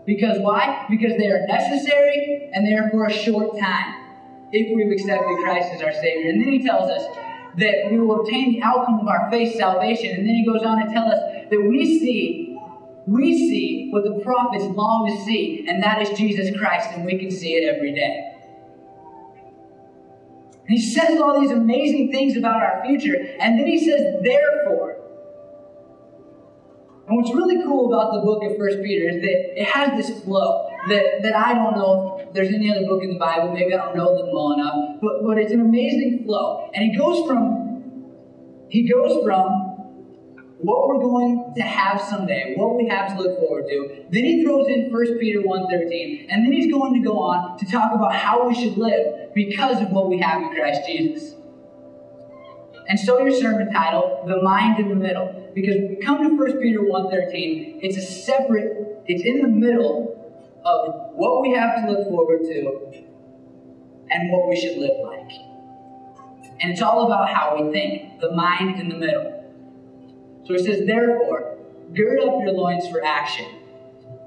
Because 0.06 0.38
why? 0.40 0.86
Because 0.90 1.18
they 1.18 1.26
are 1.28 1.48
necessary 1.48 2.52
and 2.54 2.68
they 2.68 2.74
are 2.74 2.90
for 2.92 3.08
a 3.08 3.12
short 3.12 3.58
time 3.60 3.96
if 4.52 4.76
we've 4.76 4.92
accepted 4.92 5.38
Christ 5.44 5.74
as 5.74 5.82
our 5.82 5.92
Savior. 5.92 6.30
And 6.30 6.42
then 6.42 6.54
he 6.54 6.64
tells 6.64 6.92
us 6.92 7.04
that 7.58 7.90
we 7.90 8.00
will 8.00 8.22
obtain 8.22 8.52
the 8.54 8.62
outcome 8.62 9.00
of 9.00 9.08
our 9.08 9.32
faith, 9.32 9.56
salvation. 9.56 10.12
And 10.12 10.28
then 10.28 10.36
he 10.36 10.46
goes 10.46 10.62
on 10.62 10.86
to 10.86 10.94
tell 10.94 11.06
us 11.06 11.50
that 11.50 11.60
we 11.60 12.00
see 12.00 12.45
we 13.08 13.38
see 13.38 13.90
what 13.92 14.04
the 14.04 14.20
prophets 14.24 14.66
long 14.66 15.08
to 15.08 15.24
see, 15.24 15.66
and 15.68 15.82
that 15.84 16.02
is 16.02 16.18
Jesus 16.18 16.56
Christ, 16.58 16.90
and 16.92 17.06
we 17.06 17.20
can 17.20 17.30
see 17.30 17.54
it 17.54 17.76
every 17.76 17.94
day. 17.94 18.32
And 20.68 20.78
he 20.78 20.82
says 20.82 21.22
all 21.22 21.40
these 21.40 21.52
amazing 21.52 22.12
things 22.12 22.36
about 22.36 22.64
our 22.64 22.84
future, 22.86 23.16
and 23.40 23.60
then 23.60 23.68
he 23.68 23.78
says, 23.78 24.24
therefore. 24.24 24.98
And 27.08 27.18
what's 27.18 27.32
really 27.36 27.64
cool 27.64 27.94
about 27.94 28.14
the 28.16 28.22
book 28.22 28.44
of 28.44 28.58
First 28.58 28.82
Peter 28.82 29.08
is 29.08 29.22
that 29.22 29.62
it 29.62 29.68
has 29.68 29.96
this 29.96 30.24
flow 30.24 30.68
that, 30.90 31.22
that 31.22 31.36
I 31.36 31.54
don't 31.54 31.76
know 31.76 32.20
if 32.20 32.34
there's 32.34 32.52
any 32.52 32.72
other 32.72 32.88
book 32.88 33.04
in 33.04 33.14
the 33.14 33.20
Bible, 33.20 33.54
maybe 33.54 33.76
I 33.76 33.78
don't 33.78 33.96
know 33.96 34.18
them 34.18 34.34
well 34.34 34.54
enough, 34.54 35.00
but, 35.00 35.24
but 35.24 35.38
it's 35.38 35.52
an 35.52 35.62
amazing 35.62 36.24
flow. 36.26 36.72
And 36.74 36.92
he 36.92 36.98
goes 36.98 37.28
from 37.28 37.62
he 38.70 38.90
goes 38.90 39.24
from 39.24 39.65
what 40.60 40.88
we're 40.88 41.02
going 41.02 41.54
to 41.56 41.62
have 41.62 42.00
someday, 42.02 42.54
what 42.56 42.76
we 42.76 42.88
have 42.88 43.16
to 43.16 43.22
look 43.22 43.38
forward 43.40 43.66
to. 43.68 44.06
Then 44.10 44.24
he 44.24 44.44
throws 44.44 44.68
in 44.68 44.92
1 44.92 45.20
Peter 45.20 45.42
1.13, 45.42 46.28
and 46.30 46.46
then 46.46 46.52
he's 46.52 46.72
going 46.72 46.94
to 46.94 47.00
go 47.00 47.20
on 47.20 47.58
to 47.58 47.66
talk 47.66 47.92
about 47.94 48.16
how 48.16 48.48
we 48.48 48.56
should 48.56 48.78
live 48.78 49.34
because 49.34 49.82
of 49.82 49.90
what 49.90 50.10
we 50.10 50.20
have 50.20 50.42
in 50.42 50.50
Christ 50.56 50.82
Jesus. 50.88 51.36
And 52.88 53.00
so 53.00 53.20
your 53.20 53.32
sermon 53.32 53.72
title, 53.74 54.24
The 54.28 54.42
Mind 54.42 54.80
in 54.80 54.90
the 54.90 54.96
Middle. 54.96 55.52
Because 55.56 55.76
when 55.76 55.90
we 55.90 55.96
come 55.96 56.18
to 56.24 56.36
1 56.36 56.62
Peter 56.62 56.80
1.13, 56.80 57.80
it's 57.82 57.98
a 57.98 58.02
separate, 58.02 59.04
it's 59.08 59.24
in 59.26 59.42
the 59.42 59.48
middle 59.48 60.12
of 60.64 61.12
what 61.14 61.42
we 61.42 61.54
have 61.54 61.76
to 61.82 61.92
look 61.92 62.08
forward 62.08 62.42
to 62.42 63.04
and 64.10 64.32
what 64.32 64.50
we 64.50 64.56
should 64.56 64.78
live 64.78 65.00
like. 65.04 65.32
And 66.62 66.72
it's 66.72 66.82
all 66.82 67.06
about 67.06 67.30
how 67.30 67.62
we 67.62 67.72
think, 67.72 68.20
the 68.22 68.32
mind 68.32 68.80
in 68.80 68.90
the 68.90 68.96
middle. 68.96 69.35
So 70.46 70.54
he 70.54 70.64
says, 70.64 70.86
therefore, 70.86 71.58
gird 71.94 72.20
up 72.20 72.42
your 72.42 72.52
loins 72.52 72.88
for 72.88 73.04
action. 73.04 73.46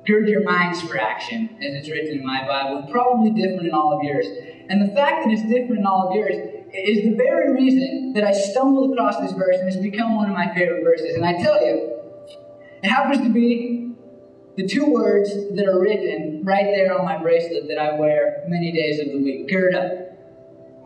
Gird 0.06 0.28
your 0.28 0.42
minds 0.42 0.82
for 0.82 0.98
action, 0.98 1.50
as 1.62 1.75
it's 1.75 1.88
written 1.88 2.18
in 2.18 2.26
my 2.26 2.46
Bible. 2.46 2.88
Probably 2.90 3.30
different 3.30 3.68
in 3.68 3.75
all 3.75 3.96
of 3.96 4.02
yours. 4.02 4.26
And 4.68 4.82
the 4.82 4.94
fact 4.94 5.25
that 5.25 5.32
it's 5.32 5.42
different 5.42 5.80
in 5.80 5.87
all 5.87 6.08
of 6.08 6.14
yours 6.14 6.34
is 6.75 7.04
the 7.04 7.14
very 7.16 7.52
reason 7.52 8.12
that 8.14 8.25
I 8.25 8.32
stumbled 8.32 8.92
across 8.92 9.16
this 9.18 9.32
verse 9.32 9.56
and 9.58 9.68
it's 9.68 9.76
become 9.76 10.16
one 10.16 10.28
of 10.28 10.34
my 10.34 10.52
favorite 10.54 10.82
verses. 10.82 11.14
And 11.14 11.25
I 11.25 11.32
tell 11.42 11.64
you, 11.64 11.94
It 12.82 12.88
happens 12.88 13.22
to 13.22 13.32
be 13.32 13.92
the 14.56 14.66
two 14.66 14.87
words 14.87 15.30
that 15.54 15.66
are 15.66 15.80
written 15.80 16.42
right 16.44 16.66
there 16.66 16.98
on 16.98 17.04
my 17.04 17.16
bracelet 17.16 17.68
that 17.68 17.78
I 17.78 17.98
wear 17.98 18.44
many 18.48 18.72
days 18.72 19.00
of 19.00 19.12
the 19.12 19.22
week 19.22 19.48
gird 19.48 19.75
up. 19.75 20.07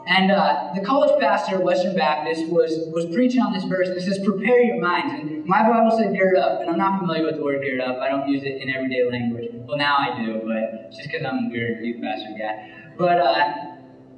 And 0.06 0.32
uh, 0.32 0.70
the 0.74 0.80
college 0.80 1.18
pastor 1.20 1.56
of 1.56 1.62
Western 1.62 1.94
Baptist 1.94 2.48
was, 2.48 2.88
was 2.92 3.06
preaching 3.14 3.40
on 3.40 3.52
this 3.52 3.64
verse, 3.64 3.88
and 3.88 3.96
it 3.96 4.02
says, 4.02 4.18
Prepare 4.24 4.60
your 4.60 4.80
minds. 4.80 5.14
And 5.14 5.46
my 5.46 5.62
Bible 5.62 5.96
said 5.96 6.16
gird 6.16 6.36
up, 6.36 6.60
and 6.60 6.70
I'm 6.70 6.78
not 6.78 6.98
familiar 6.98 7.24
with 7.24 7.36
the 7.36 7.44
word 7.44 7.62
gird 7.62 7.80
up. 7.80 7.98
I 8.00 8.08
don't 8.08 8.28
use 8.28 8.42
it 8.42 8.60
in 8.60 8.68
everyday 8.68 9.08
language. 9.08 9.50
Well, 9.66 9.78
now 9.78 9.96
I 9.98 10.24
do, 10.24 10.42
but 10.44 10.90
just 10.90 11.08
because 11.08 11.24
I'm 11.24 11.46
a 11.46 11.48
weird 11.50 11.84
youth 11.84 12.02
pastor 12.02 12.34
guy. 12.36 12.72
But 12.98 13.18
uh, 13.20 13.52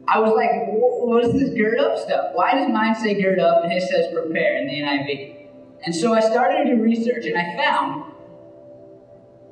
I 0.09 0.19
was 0.21 0.33
like, 0.33 0.51
what 0.69 1.25
is 1.25 1.33
this 1.33 1.55
gird 1.55 1.79
up 1.79 1.99
stuff? 1.99 2.31
Why 2.33 2.55
does 2.55 2.69
mine 2.71 2.95
say 2.95 3.21
gird 3.21 3.39
up 3.39 3.65
and 3.65 3.73
it 3.73 3.83
says 3.83 4.07
prepare 4.13 4.57
in 4.59 4.67
the 4.67 4.81
NIV? 4.81 5.49
And 5.85 5.95
so 5.95 6.15
I 6.15 6.21
started 6.21 6.65
to 6.65 6.77
do 6.77 6.83
research, 6.83 7.27
and 7.27 7.37
I 7.37 7.63
found 7.63 8.13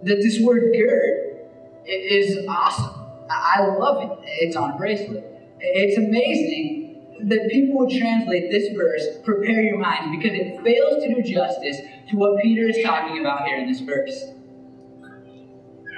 that 0.04 0.16
this 0.16 0.40
word 0.40 0.74
gird 0.74 1.46
is 1.86 2.46
awesome. 2.48 2.94
I 3.30 3.66
love 3.78 4.02
it. 4.02 4.18
It's 4.40 4.56
on 4.56 4.72
a 4.72 4.76
bracelet. 4.76 5.31
It's 5.62 5.96
amazing 5.96 6.80
that 7.28 7.48
people 7.50 7.78
would 7.78 7.90
translate 7.90 8.50
this 8.50 8.74
verse, 8.76 9.18
prepare 9.24 9.62
your 9.62 9.78
minds, 9.78 10.16
because 10.16 10.36
it 10.36 10.62
fails 10.62 11.02
to 11.04 11.14
do 11.14 11.22
justice 11.22 11.78
to 12.10 12.16
what 12.16 12.42
Peter 12.42 12.68
is 12.68 12.82
talking 12.84 13.20
about 13.20 13.46
here 13.46 13.58
in 13.58 13.68
this 13.68 13.80
verse. 13.80 14.24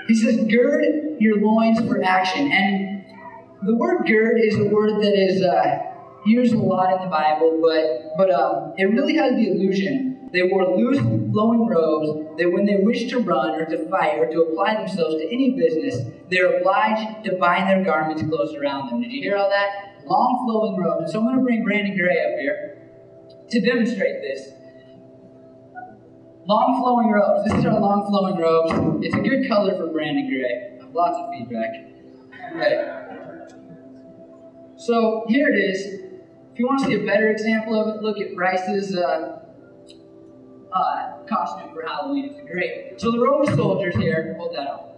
He 0.07 0.15
says, 0.15 0.37
gird 0.45 0.85
your 1.19 1.41
loins 1.41 1.79
for 1.81 2.03
action. 2.05 2.53
And 2.53 3.05
the 3.63 3.75
word 3.75 4.07
gird 4.07 4.39
is 4.39 4.55
a 4.59 4.65
word 4.65 5.01
that 5.03 5.15
is 5.19 5.43
uh, 5.43 5.79
used 6.27 6.53
a 6.53 6.59
lot 6.59 6.93
in 6.97 7.05
the 7.05 7.11
Bible, 7.11 7.59
but, 7.63 8.17
but 8.19 8.31
um, 8.31 8.75
it 8.77 8.85
really 8.85 9.17
has 9.17 9.33
the 9.35 9.51
illusion 9.51 10.29
they 10.33 10.43
wore 10.43 10.77
loose, 10.77 10.99
flowing 11.35 11.67
robes 11.67 12.39
that 12.39 12.49
when 12.51 12.65
they 12.65 12.77
wish 12.77 13.11
to 13.11 13.19
run 13.19 13.61
or 13.61 13.67
to 13.67 13.91
fight 13.91 14.19
or 14.21 14.31
to 14.31 14.43
apply 14.43 14.75
themselves 14.77 15.17
to 15.17 15.27
any 15.27 15.51
business, 15.59 15.99
they 16.31 16.39
are 16.39 16.59
obliged 16.59 17.25
to 17.25 17.37
bind 17.37 17.69
their 17.69 17.85
garments 17.85 18.23
close 18.23 18.55
around 18.55 18.89
them. 18.89 19.03
Did 19.03 19.11
you 19.11 19.21
hear 19.21 19.37
all 19.37 19.51
that? 19.51 20.07
Long, 20.07 20.47
flowing 20.47 20.81
robes. 20.81 21.13
So 21.13 21.19
I'm 21.19 21.25
going 21.25 21.37
to 21.37 21.43
bring 21.43 21.65
Brandon 21.65 21.97
Gray 21.97 22.21
up 22.25 22.39
here 22.39 22.79
to 23.51 23.61
demonstrate 23.61 24.23
this. 24.23 24.49
Long 26.47 26.81
flowing 26.81 27.11
robes. 27.11 27.49
This 27.49 27.59
is 27.59 27.67
our 27.67 27.81
long 27.81 28.07
flowing 28.07 28.37
robes. 28.37 29.05
It's 29.05 29.17
a 29.17 29.21
good 29.21 29.49
color 29.49 29.77
for 29.77 29.89
Brandon 29.93 30.29
Gray. 30.29 30.79
Lots 30.93 31.17
of 31.19 31.31
feedback. 31.33 31.71
Right. 32.55 33.51
So 34.77 35.25
here 35.27 35.49
it 35.49 35.59
is. 35.59 36.01
If 36.53 36.61
you 36.61 36.67
want 36.67 36.81
to 36.81 36.87
see 36.87 36.95
a 36.95 37.05
better 37.05 37.31
example 37.31 37.81
of 37.81 37.97
it, 37.97 38.03
look 38.03 38.21
at 38.21 38.37
Bryce's 38.37 38.97
uh, 38.97 39.44
uh, 40.75 41.19
costume 41.27 41.73
for 41.73 41.83
Halloween. 41.87 42.35
It's 42.35 42.51
great. 42.51 43.01
So 43.01 43.11
the 43.13 43.21
Roman 43.21 43.57
soldiers 43.57 43.95
here, 43.97 44.35
hold 44.39 44.55
that 44.55 44.69
on. 44.69 44.91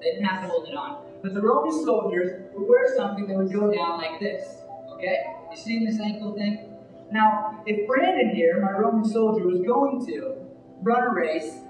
They 0.00 0.12
didn't 0.12 0.24
have 0.24 0.42
to 0.42 0.48
hold 0.48 0.68
it 0.68 0.74
on. 0.74 1.04
But 1.22 1.34
the 1.34 1.40
Roman 1.40 1.72
soldiers 1.84 2.42
would 2.54 2.68
wear 2.68 2.96
something 2.96 3.26
that 3.28 3.36
would 3.36 3.52
go 3.52 3.72
down 3.72 3.98
like 3.98 4.20
this. 4.20 4.44
Okay? 4.92 5.22
You 5.50 5.56
seeing 5.56 5.84
this 5.84 6.00
ankle 6.00 6.34
thing? 6.34 6.68
Now, 7.10 7.62
if 7.66 7.86
Brandon 7.86 8.34
here, 8.34 8.60
my 8.60 8.72
Roman 8.72 9.04
soldier, 9.04 9.46
was 9.46 9.60
going 9.60 10.04
to 10.06 10.34
run 10.82 11.02
a 11.02 11.14
race 11.14 11.60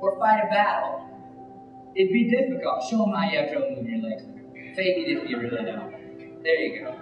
or 0.00 0.18
fight 0.18 0.42
a 0.44 0.48
battle, 0.48 1.08
it'd 1.94 2.12
be 2.12 2.30
difficult. 2.30 2.84
Show 2.88 3.04
him 3.04 3.12
how 3.12 3.28
you 3.28 3.38
have 3.38 3.52
trouble 3.52 3.76
moving 3.76 4.00
your 4.00 4.10
legs. 4.10 4.22
Fake 4.76 4.96
it 4.96 5.18
if 5.18 5.28
you 5.28 5.38
really 5.38 5.64
don't. 5.64 6.42
There 6.42 6.54
you 6.54 6.84
go. 6.84 7.01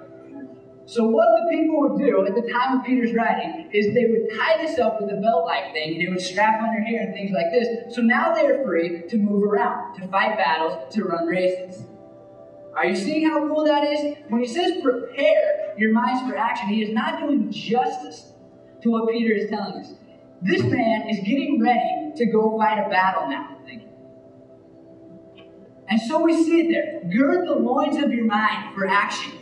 So 0.86 1.06
what 1.06 1.26
the 1.40 1.56
people 1.56 1.80
would 1.82 1.98
do 1.98 2.26
at 2.26 2.34
the 2.34 2.50
time 2.50 2.78
of 2.80 2.84
Peter's 2.84 3.14
writing 3.14 3.70
is 3.72 3.94
they 3.94 4.06
would 4.06 4.28
tie 4.36 4.56
this 4.60 4.78
up 4.78 5.00
with 5.00 5.10
a 5.10 5.20
belt-like 5.20 5.72
thing, 5.72 5.92
and 5.92 6.00
they 6.00 6.08
would 6.10 6.20
strap 6.20 6.60
on 6.60 6.74
their 6.74 6.82
hair 6.82 7.02
and 7.02 7.14
things 7.14 7.30
like 7.30 7.52
this. 7.52 7.94
So 7.94 8.02
now 8.02 8.34
they 8.34 8.46
are 8.46 8.64
free 8.64 9.02
to 9.08 9.16
move 9.16 9.44
around, 9.44 9.94
to 10.00 10.08
fight 10.08 10.36
battles, 10.36 10.92
to 10.94 11.04
run 11.04 11.26
races. 11.26 11.84
Are 12.76 12.86
you 12.86 12.96
seeing 12.96 13.28
how 13.28 13.46
cool 13.46 13.64
that 13.64 13.84
is? 13.84 14.16
When 14.28 14.40
he 14.40 14.48
says 14.48 14.80
prepare 14.82 15.74
your 15.76 15.92
minds 15.92 16.28
for 16.28 16.36
action, 16.36 16.68
he 16.68 16.82
is 16.82 16.92
not 16.92 17.20
doing 17.20 17.50
justice 17.52 18.32
to 18.82 18.90
what 18.90 19.08
Peter 19.08 19.32
is 19.32 19.48
telling 19.48 19.74
us. 19.74 19.92
This 20.42 20.62
man 20.62 21.08
is 21.08 21.18
getting 21.18 21.60
ready 21.62 22.12
to 22.16 22.26
go 22.26 22.56
fight 22.58 22.78
a 22.84 22.88
battle 22.88 23.28
now. 23.28 23.58
And 25.90 26.00
so 26.00 26.22
we 26.22 26.32
see 26.44 26.60
it 26.60 26.68
there. 26.70 27.00
Gird 27.12 27.48
the 27.48 27.54
loins 27.54 27.96
of 28.00 28.12
your 28.12 28.24
mind 28.24 28.76
for 28.76 28.86
action. 28.86 29.32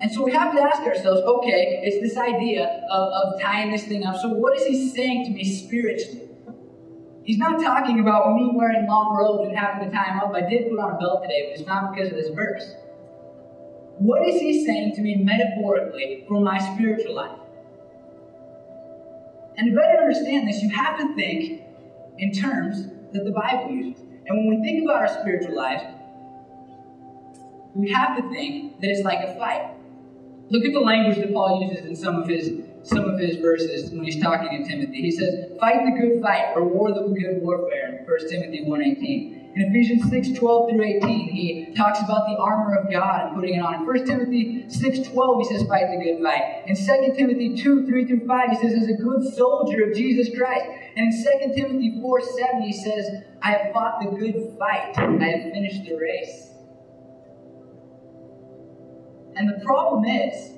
And 0.00 0.10
so 0.10 0.22
we 0.24 0.32
have 0.32 0.54
to 0.54 0.60
ask 0.62 0.80
ourselves 0.80 1.20
okay, 1.20 1.80
it's 1.82 2.00
this 2.00 2.16
idea 2.16 2.64
of, 2.90 3.12
of 3.12 3.40
tying 3.40 3.70
this 3.70 3.84
thing 3.84 4.04
up. 4.04 4.20
So, 4.20 4.28
what 4.28 4.56
is 4.56 4.66
he 4.66 4.88
saying 4.88 5.26
to 5.26 5.30
me 5.30 5.44
spiritually? 5.44 6.28
He's 7.24 7.38
not 7.38 7.62
talking 7.62 8.00
about 8.00 8.34
me 8.34 8.50
wearing 8.54 8.86
long 8.86 9.14
robes 9.14 9.48
and 9.48 9.56
having 9.56 9.88
to 9.88 9.94
tie 9.94 10.06
them 10.06 10.20
up. 10.20 10.34
I 10.34 10.48
did 10.48 10.70
put 10.70 10.78
on 10.80 10.94
a 10.94 10.98
belt 10.98 11.22
today, 11.22 11.50
but 11.50 11.60
it's 11.60 11.68
not 11.68 11.94
because 11.94 12.10
of 12.10 12.16
this 12.16 12.30
verse. 12.34 12.74
What 13.98 14.26
is 14.26 14.40
he 14.40 14.64
saying 14.64 14.94
to 14.96 15.02
me 15.02 15.16
metaphorically 15.16 16.24
for 16.26 16.40
my 16.40 16.58
spiritual 16.58 17.14
life? 17.14 17.38
And 19.58 19.70
to 19.70 19.76
better 19.76 19.98
understand 19.98 20.48
this, 20.48 20.62
you 20.62 20.70
have 20.70 20.98
to 20.98 21.14
think 21.14 21.60
in 22.16 22.32
terms 22.32 22.86
that 23.12 23.24
the 23.24 23.32
Bible 23.32 23.70
uses. 23.70 24.02
And 24.26 24.38
when 24.38 24.56
we 24.56 24.64
think 24.64 24.84
about 24.84 25.02
our 25.02 25.20
spiritual 25.20 25.54
lives, 25.54 25.82
we 27.74 27.90
have 27.90 28.16
to 28.16 28.28
think 28.30 28.80
that 28.80 28.88
it's 28.88 29.04
like 29.04 29.18
a 29.20 29.34
fight. 29.38 29.74
Look 30.50 30.64
at 30.64 30.72
the 30.72 30.80
language 30.80 31.18
that 31.18 31.32
Paul 31.32 31.62
uses 31.62 31.86
in 31.86 31.94
some 31.94 32.16
of 32.16 32.26
his 32.28 32.50
some 32.82 33.04
of 33.04 33.20
his 33.20 33.36
verses 33.36 33.92
when 33.92 34.02
he's 34.04 34.20
talking 34.20 34.48
to 34.50 34.68
Timothy. 34.68 35.02
He 35.02 35.10
says, 35.12 35.52
"Fight 35.60 35.84
the 35.84 35.92
good 36.00 36.20
fight, 36.22 36.56
or 36.56 36.66
war 36.66 36.92
the 36.92 37.02
good 37.02 37.40
warfare." 37.40 37.98
In 38.00 38.04
1 38.04 38.28
Timothy 38.28 38.64
1:18. 38.64 39.36
In 39.54 39.62
Ephesians 39.62 40.10
6:12 40.10 40.70
through 40.70 40.82
18, 40.82 41.28
he 41.28 41.66
talks 41.76 42.00
about 42.00 42.26
the 42.26 42.36
armor 42.36 42.74
of 42.74 42.90
God 42.90 43.26
and 43.26 43.36
putting 43.36 43.54
it 43.56 43.60
on. 43.60 43.74
In 43.74 43.86
1 43.86 44.06
Timothy 44.06 44.64
6:12, 44.66 45.38
he 45.38 45.44
says, 45.54 45.68
"Fight 45.68 45.86
the 45.90 46.02
good 46.02 46.20
fight." 46.20 46.42
In 46.66 46.74
2 46.74 47.14
Timothy 47.16 47.54
2, 47.54 47.86
3 47.86 48.06
through 48.06 48.26
5, 48.26 48.50
he 48.50 48.56
says, 48.56 48.74
"As 48.74 48.88
a 48.88 48.94
good 48.94 49.22
soldier 49.34 49.84
of 49.84 49.94
Jesus 49.94 50.36
Christ." 50.36 50.66
And 50.96 51.06
in 51.06 51.12
2 51.12 51.54
Timothy 51.54 52.00
4, 52.00 52.20
7, 52.20 52.62
he 52.62 52.72
says, 52.72 53.22
"I 53.40 53.52
have 53.52 53.72
fought 53.72 54.00
the 54.00 54.16
good 54.16 54.54
fight. 54.58 54.98
I 54.98 55.26
have 55.26 55.52
finished 55.52 55.84
the 55.84 55.94
race." 55.94 56.49
And 59.36 59.48
the 59.48 59.64
problem 59.64 60.04
is, 60.04 60.50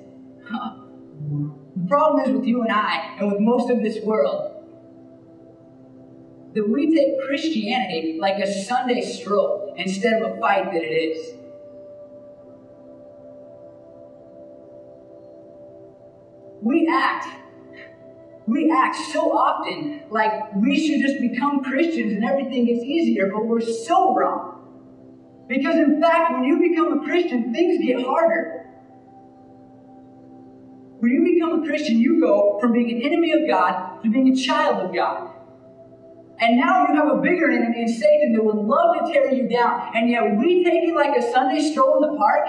the 1.75 1.87
problem 1.87 2.25
is 2.25 2.31
with 2.35 2.45
you 2.45 2.61
and 2.63 2.71
I, 2.71 3.15
and 3.19 3.31
with 3.31 3.39
most 3.39 3.69
of 3.69 3.81
this 3.81 4.03
world, 4.03 4.49
that 6.53 6.69
we 6.69 6.95
take 6.95 7.19
Christianity 7.27 8.17
like 8.19 8.37
a 8.43 8.51
Sunday 8.65 9.01
stroll 9.01 9.73
instead 9.77 10.21
of 10.21 10.33
a 10.33 10.39
fight 10.39 10.65
that 10.65 10.83
it 10.83 10.87
is. 10.87 11.33
We 16.61 16.87
act, 16.87 17.27
we 18.47 18.71
act 18.71 18.95
so 19.11 19.31
often 19.35 20.03
like 20.09 20.55
we 20.55 20.79
should 20.79 21.01
just 21.01 21.19
become 21.19 21.63
Christians 21.63 22.13
and 22.13 22.23
everything 22.23 22.65
gets 22.65 22.83
easier, 22.83 23.29
but 23.33 23.45
we're 23.45 23.61
so 23.61 24.15
wrong. 24.15 25.45
Because 25.47 25.75
in 25.75 25.99
fact, 25.99 26.31
when 26.31 26.43
you 26.43 26.59
become 26.59 26.99
a 26.99 27.03
Christian, 27.03 27.51
things 27.51 27.83
get 27.83 28.05
harder. 28.05 28.62
When 31.03 31.11
you 31.11 31.33
become 31.33 31.61
a 31.61 31.67
Christian, 31.67 31.99
you 31.99 32.21
go 32.21 32.57
from 32.61 32.71
being 32.71 32.89
an 32.89 33.01
enemy 33.01 33.33
of 33.33 33.45
God 33.45 34.01
to 34.03 34.09
being 34.09 34.29
a 34.29 34.35
child 34.37 34.85
of 34.85 34.95
God. 34.95 35.31
And 36.39 36.57
now 36.57 36.87
you 36.87 36.95
have 36.95 37.09
a 37.09 37.17
bigger 37.17 37.51
enemy 37.51 37.81
in 37.81 37.89
Satan 37.89 38.31
that 38.31 38.41
would 38.41 38.55
love 38.55 38.95
to 38.95 39.11
tear 39.11 39.33
you 39.33 39.49
down. 39.49 39.91
And 39.93 40.09
yet 40.09 40.37
we 40.37 40.63
take 40.63 40.87
it 40.87 40.95
like 40.95 41.17
a 41.17 41.21
Sunday 41.29 41.59
stroll 41.59 42.01
in 42.01 42.09
the 42.09 42.17
park. 42.17 42.47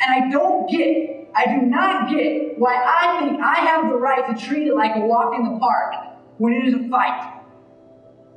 And 0.00 0.24
I 0.24 0.28
don't 0.28 0.68
get, 0.68 1.30
I 1.36 1.54
do 1.54 1.66
not 1.66 2.10
get 2.10 2.58
why 2.58 2.82
I 2.84 3.20
think 3.20 3.40
I 3.40 3.54
have 3.54 3.88
the 3.88 3.96
right 3.96 4.26
to 4.26 4.44
treat 4.44 4.66
it 4.66 4.74
like 4.74 4.96
a 4.96 5.06
walk 5.06 5.36
in 5.36 5.44
the 5.44 5.60
park 5.60 6.18
when 6.38 6.52
it 6.52 6.66
is 6.66 6.74
a 6.74 6.88
fight. 6.88 7.33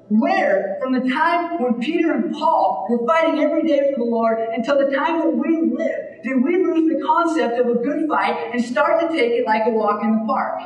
Where, 0.09 0.77
from 0.81 0.93
the 0.93 1.09
time 1.09 1.61
when 1.61 1.81
Peter 1.81 2.13
and 2.13 2.33
Paul 2.33 2.87
were 2.89 3.05
fighting 3.05 3.41
every 3.41 3.67
day 3.67 3.91
for 3.93 3.99
the 3.99 4.09
Lord 4.09 4.37
until 4.55 4.77
the 4.77 4.95
time 4.95 5.19
that 5.19 5.35
we 5.35 5.69
live, 5.69 6.23
did 6.23 6.43
we 6.43 6.55
lose 6.55 6.89
the 6.89 7.05
concept 7.05 7.59
of 7.59 7.67
a 7.67 7.75
good 7.75 8.07
fight 8.07 8.51
and 8.53 8.63
start 8.63 9.01
to 9.01 9.07
take 9.09 9.33
it 9.33 9.45
like 9.45 9.63
a 9.65 9.69
walk 9.69 10.01
in 10.03 10.19
the 10.19 10.25
park? 10.25 10.61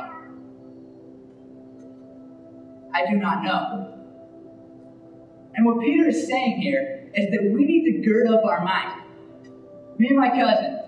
I 2.94 3.10
do 3.10 3.16
not 3.16 3.42
know. 3.42 3.98
And 5.54 5.66
what 5.66 5.80
Peter 5.80 6.08
is 6.08 6.28
saying 6.28 6.60
here 6.60 7.10
is 7.14 7.30
that 7.30 7.42
we 7.42 7.64
need 7.64 7.84
to 7.84 8.08
gird 8.08 8.28
up 8.28 8.44
our 8.44 8.64
mind. 8.64 9.02
Me 9.98 10.08
and 10.08 10.18
my 10.18 10.30
cousin, 10.30 10.80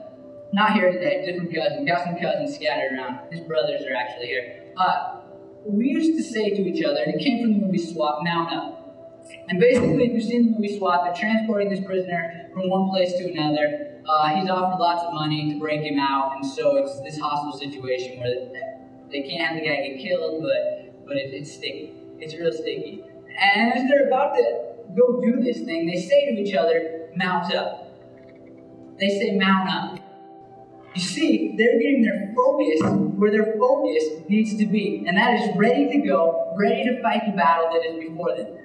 not 0.53 0.75
here 0.75 0.93
today, 0.93 1.27
different 1.27 1.53
cousin, 1.53 1.85
got 1.85 2.05
some 2.05 2.17
cousins 2.17 2.55
scattered 2.55 2.93
around. 2.93 3.33
His 3.33 3.41
brothers 3.41 3.83
are 3.83 3.95
actually 3.95 4.27
here. 4.27 4.73
Uh, 4.77 5.14
we 5.67 5.89
used 5.89 6.17
to 6.17 6.23
say 6.23 6.51
to 6.51 6.63
each 6.63 6.85
other, 6.85 7.01
and 7.05 7.15
it 7.15 7.25
came 7.25 7.43
from 7.43 7.53
the 7.55 7.67
movie 7.67 7.79
SWAT, 7.79 8.23
mount 8.23 8.53
up. 8.53 8.81
And 9.49 9.59
basically, 9.59 10.05
if 10.05 10.13
you've 10.13 10.25
seen 10.25 10.47
the 10.47 10.51
movie 10.53 10.77
SWAT, 10.79 11.05
they're 11.05 11.15
transporting 11.15 11.71
this 11.71 11.85
prisoner 11.85 12.51
from 12.53 12.69
one 12.69 12.91
place 12.91 13.13
to 13.15 13.31
another. 13.31 14.01
Uh, 14.07 14.29
he's 14.37 14.51
offered 14.51 14.79
lots 14.79 15.03
of 15.05 15.15
money 15.15 15.53
to 15.53 15.59
break 15.59 15.81
him 15.81 15.99
out, 15.99 16.37
and 16.37 16.45
so 16.45 16.77
it's 16.77 17.01
this 17.01 17.19
hostile 17.19 17.59
situation 17.59 18.21
where 18.21 18.53
they 19.11 19.23
can't 19.23 19.49
have 19.49 19.57
the 19.57 19.67
guy 19.67 19.89
get 19.89 20.01
killed, 20.01 20.43
but 20.43 21.07
but 21.07 21.17
it, 21.17 21.33
it's 21.33 21.55
sticky. 21.55 21.95
It's 22.19 22.35
real 22.35 22.53
sticky. 22.53 23.05
And 23.39 23.73
as 23.73 23.89
they're 23.89 24.09
about 24.09 24.35
to 24.35 24.75
go 24.97 25.21
do 25.21 25.43
this 25.43 25.61
thing, 25.61 25.87
they 25.87 26.01
say 26.01 26.35
to 26.35 26.41
each 26.41 26.55
other, 26.55 27.09
mount 27.17 27.55
up. 27.55 27.91
They 28.99 29.09
say, 29.09 29.37
mount 29.37 29.69
up. 29.69 29.99
You 30.95 31.01
see, 31.01 31.55
they're 31.59 31.79
getting 31.81 32.03
their 32.03 32.33
focus 32.35 32.81
where 33.17 33.31
their 33.31 33.55
focus 33.59 34.03
needs 34.29 34.57
to 34.57 34.67
be, 34.67 35.05
and 35.07 35.17
that 35.17 35.35
is 35.41 35.57
ready 35.57 35.91
to 35.93 36.07
go, 36.07 36.55
ready 36.59 36.85
to 36.85 37.03
fight 37.03 37.23
the 37.27 37.33
battle 37.33 37.71
that 37.73 37.85
is 37.85 38.09
before 38.09 38.37
them. 38.37 38.59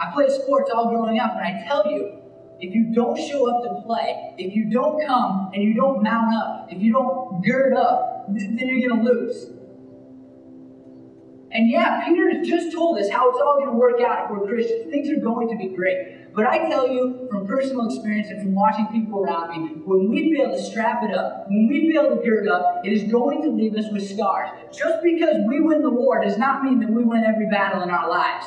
I 0.00 0.12
played 0.12 0.30
sports 0.30 0.70
all 0.74 0.90
growing 0.90 1.18
up, 1.18 1.32
and 1.32 1.42
I 1.42 1.64
tell 1.66 1.90
you, 1.90 2.18
if 2.60 2.74
you 2.74 2.92
don't 2.92 3.16
show 3.16 3.48
up 3.50 3.62
to 3.64 3.86
play, 3.86 4.34
if 4.38 4.54
you 4.54 4.70
don't 4.70 5.04
come 5.06 5.50
and 5.54 5.62
you 5.62 5.74
don't 5.74 6.02
mount 6.02 6.34
up, 6.34 6.68
if 6.70 6.82
you 6.82 6.92
don't 6.92 7.44
gird 7.44 7.74
up, 7.74 8.26
then 8.28 8.58
you're 8.58 8.88
going 8.88 9.04
to 9.04 9.12
lose. 9.12 9.50
And 11.50 11.70
yeah, 11.70 12.04
Peter 12.04 12.30
has 12.30 12.46
just 12.46 12.72
told 12.72 12.98
us 12.98 13.08
how 13.10 13.30
it's 13.30 13.40
all 13.40 13.58
going 13.58 13.70
to 13.70 13.76
work 13.76 14.00
out 14.00 14.24
if 14.24 14.30
we're 14.30 14.46
Christians. 14.46 14.90
Things 14.90 15.08
are 15.10 15.20
going 15.20 15.48
to 15.48 15.56
be 15.56 15.74
great. 15.74 16.27
But 16.38 16.46
I 16.46 16.68
tell 16.68 16.86
you 16.86 17.26
from 17.28 17.48
personal 17.48 17.86
experience 17.86 18.28
and 18.28 18.40
from 18.40 18.54
watching 18.54 18.86
people 18.92 19.24
around 19.24 19.50
me, 19.50 19.72
when 19.84 20.08
we 20.08 20.32
fail 20.32 20.52
to 20.52 20.62
strap 20.62 21.02
it 21.02 21.12
up, 21.12 21.46
when 21.48 21.66
we 21.66 21.90
fail 21.90 22.14
to 22.14 22.22
gird 22.22 22.46
up, 22.46 22.82
it 22.84 22.92
is 22.92 23.10
going 23.10 23.42
to 23.42 23.48
leave 23.48 23.74
us 23.74 23.86
with 23.90 24.08
scars. 24.08 24.48
Just 24.72 25.02
because 25.02 25.34
we 25.48 25.60
win 25.60 25.82
the 25.82 25.90
war 25.90 26.24
does 26.24 26.38
not 26.38 26.62
mean 26.62 26.78
that 26.78 26.90
we 26.90 27.02
win 27.02 27.24
every 27.24 27.50
battle 27.50 27.82
in 27.82 27.90
our 27.90 28.08
lives. 28.08 28.46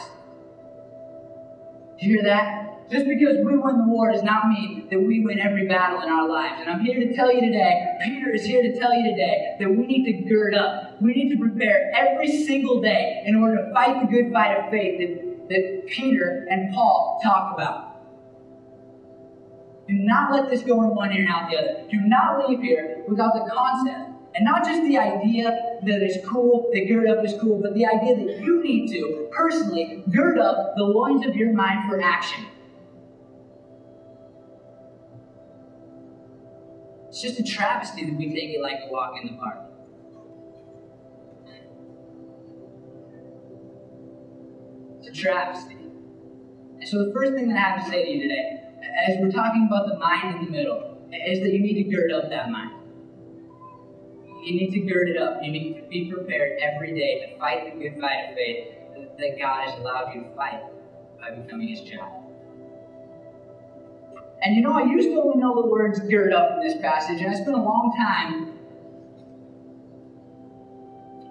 Do 2.00 2.05
you 2.05 2.13
hear 2.13 2.24
that? 2.24 2.89
Just 2.89 3.07
because 3.07 3.43
we 3.43 3.57
win 3.57 3.77
the 3.79 3.86
war 3.86 4.10
does 4.13 4.24
not 4.24 4.48
mean 4.48 4.88
that 4.89 5.01
we 5.01 5.25
win 5.25 5.41
every 5.41 5.67
battle 5.67 6.00
in 6.00 6.07
our 6.07 6.29
lives. 6.29 6.62
And 6.62 6.69
I'm 6.69 6.79
here 6.79 6.98
to 6.98 7.13
tell 7.13 7.29
you 7.33 7.41
today, 7.41 7.98
Peter 8.05 8.33
is 8.33 8.45
here 8.45 8.62
to 8.62 8.79
tell 8.79 8.93
you 8.93 9.12
today, 9.12 9.57
that 9.60 9.69
we 9.69 9.86
need 9.86 10.05
to 10.05 10.29
gird 10.29 10.55
up. 10.55 11.01
We 11.01 11.12
need 11.12 11.29
to 11.31 11.38
prepare 11.38 11.91
every 11.93 12.45
single 12.45 12.79
day 12.79 13.21
in 13.25 13.36
order 13.36 13.65
to 13.65 13.74
fight 13.74 14.00
the 14.00 14.07
good 14.07 14.31
fight 14.31 14.57
of 14.57 14.71
faith 14.71 15.31
that, 15.51 15.88
Peter 15.88 16.48
and 16.50 16.74
Paul 16.74 17.20
talk 17.24 17.53
about. 17.53 17.88
Do 19.88 19.93
not 19.93 20.31
let 20.31 20.50
this 20.50 20.62
go 20.62 20.84
in 20.84 20.96
one 20.96 21.12
ear 21.12 21.24
and 21.24 21.29
out 21.29 21.50
the 21.50 21.58
other. 21.58 21.86
Do 21.89 22.00
not 22.01 22.48
leave 22.48 22.62
here 22.62 23.03
without 23.08 23.34
the 23.34 23.50
concept 23.51 24.12
and 24.34 24.46
not 24.46 24.65
just 24.65 24.81
the 24.84 24.98
idea 24.98 25.50
that 25.84 26.01
it's 26.01 26.25
cool, 26.25 26.70
that 26.74 26.88
gird 26.88 27.10
up 27.10 27.25
is 27.25 27.34
cool, 27.41 27.60
but 27.62 27.74
the 27.74 27.86
idea 27.86 28.15
that 28.15 28.39
you 28.39 28.63
need 28.63 28.89
to, 28.91 29.27
personally, 29.31 30.03
gird 30.10 30.39
up 30.39 30.74
the 30.77 30.84
loins 30.84 31.25
of 31.25 31.36
your 31.36 31.51
mind 31.53 31.89
for 31.89 32.01
action. 32.01 32.46
It's 37.10 37.22
just 37.22 37.39
a 37.39 37.43
travesty 37.43 38.05
that 38.05 38.15
we 38.15 38.34
take 38.34 38.51
it 38.51 38.62
like 38.62 38.79
a 38.88 38.91
walk 38.91 39.15
in 39.22 39.27
the 39.27 39.34
park. 39.34 39.71
Travesty. 45.13 45.77
And 46.80 46.88
so 46.88 47.06
the 47.06 47.13
first 47.13 47.34
thing 47.34 47.48
that 47.50 47.58
I 47.58 47.62
have 47.62 47.86
to 47.86 47.89
say 47.89 48.06
to 48.06 48.12
you 48.12 48.22
today, 48.24 48.62
as 49.08 49.18
we're 49.20 49.32
talking 49.32 49.68
about 49.68 49.88
the 49.88 50.00
mind 50.00 50.38
in 50.38 50.46
the 50.46 50.51
middle, 50.51 51.08
is 51.27 51.39
that 51.41 51.53
you 51.53 51.60
need 51.60 51.84
to 51.84 51.96
gird 51.96 52.12
up 52.12 52.30
that 52.30 52.50
mind. 52.50 52.72
You 54.44 54.53
need 54.56 54.72
to 54.72 54.80
gird 54.80 55.10
it 55.10 55.18
up. 55.18 55.44
You 55.44 55.51
need 55.51 55.75
to 55.75 55.88
be 55.88 56.12
prepared 56.12 56.60
every 56.60 56.98
day 56.98 57.27
to 57.27 57.39
fight 57.39 57.72
the 57.72 57.80
good 57.80 58.01
fight 58.01 58.30
of 58.30 58.36
faith 58.36 58.70
that 59.20 59.38
God 59.38 59.70
has 59.70 59.80
allowed 59.80 60.15
you 60.15 60.24
to 60.24 60.36
fight 60.36 60.62
by 61.20 61.32
becoming 61.36 61.68
His 61.68 61.82
child. 61.82 62.25
And 64.41 64.56
you 64.56 64.63
know, 64.63 64.72
I 64.72 64.84
used 64.86 65.10
to 65.10 65.22
only 65.22 65.38
know 65.38 65.62
the 65.62 65.68
words 65.68 66.00
gird 66.00 66.34
up 66.34 66.53
in 66.53 66.68
this 66.68 66.82
passage, 66.82 67.22
and 67.22 67.30
I 67.30 67.36
spent 67.36 67.56
a 67.56 67.62
long 67.62 67.94
time 67.96 68.53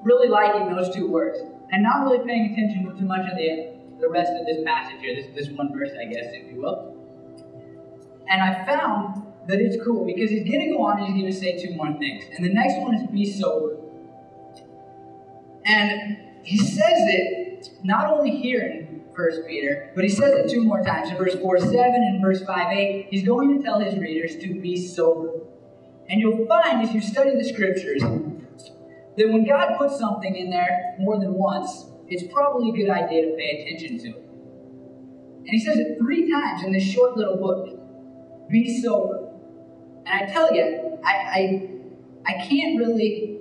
really 0.05 0.29
liking 0.29 0.75
those 0.75 0.95
two 0.95 1.11
words 1.11 1.41
and 1.73 1.83
not 1.83 2.03
really 2.05 2.25
paying 2.27 2.53
attention 2.53 2.97
to 2.97 3.03
much 3.05 3.31
of 3.31 3.37
the, 3.37 3.73
the 4.01 4.09
rest 4.09 4.33
of 4.33 4.47
this 4.47 4.65
passage 4.65 5.01
here, 5.01 5.15
this, 5.15 5.27
this 5.35 5.57
one 5.57 5.73
verse, 5.73 5.91
I 6.01 6.05
guess, 6.07 6.27
if 6.33 6.53
you 6.53 6.61
will. 6.61 6.97
And 8.29 8.43
I 8.43 8.65
found 8.65 9.23
that 9.49 9.61
it's 9.61 9.83
cool 9.85 10.07
because 10.07 10.31
he's 10.31 10.49
going 10.49 10.69
to 10.69 10.77
go 10.77 10.83
on 10.83 10.99
and 10.99 11.07
he's 11.07 11.23
going 11.23 11.33
to 11.33 11.39
say 11.39 11.63
two 11.63 11.75
more 11.75 11.93
things. 11.99 12.25
And 12.37 12.45
the 12.45 12.53
next 12.53 12.79
one 12.79 12.95
is 12.95 13.07
be 13.11 13.31
sober. 13.31 13.77
And 15.65 16.19
he 16.43 16.59
says 16.59 16.83
it 16.83 17.71
not 17.83 18.11
only 18.11 18.31
here 18.31 18.63
in 18.63 19.03
First 19.15 19.47
Peter, 19.47 19.93
but 19.95 20.05
he 20.05 20.11
says 20.11 20.33
it 20.33 20.51
two 20.51 20.65
more 20.65 20.83
times 20.83 21.11
in 21.11 21.17
verse 21.17 21.35
4 21.35 21.59
7 21.59 21.75
and 21.77 22.23
verse 22.23 22.43
5 22.45 22.77
8. 22.77 23.07
He's 23.11 23.27
going 23.27 23.59
to 23.59 23.63
tell 23.63 23.81
his 23.81 23.99
readers 23.99 24.37
to 24.37 24.61
be 24.61 24.77
sober. 24.77 25.41
And 26.09 26.21
you'll 26.21 26.47
find 26.47 26.83
as 26.83 26.95
you 26.95 27.01
study 27.01 27.37
the 27.37 27.45
scriptures 27.45 28.03
that 29.21 29.31
when 29.31 29.45
God 29.45 29.77
puts 29.77 29.99
something 29.99 30.35
in 30.35 30.51
there 30.51 30.97
more 30.99 31.21
than 31.21 31.35
once, 31.35 31.87
it's 32.09 32.33
probably 32.33 32.71
a 32.71 32.73
good 32.73 32.91
idea 32.91 33.27
to 33.27 33.37
pay 33.37 33.63
attention 33.63 33.99
to 33.99 34.09
it. 34.17 34.25
And 35.41 35.49
he 35.49 35.61
says 35.61 35.77
it 35.79 35.99
three 35.99 36.31
times 36.31 36.65
in 36.65 36.73
this 36.73 36.85
short 36.85 37.17
little 37.17 37.37
book 37.37 38.49
be 38.51 38.81
sober. 38.81 39.29
And 40.07 40.25
I 40.25 40.33
tell 40.33 40.55
you, 40.55 40.99
I, 41.05 41.13
I, 41.13 41.71
I 42.27 42.33
can't 42.49 42.79
really 42.79 43.41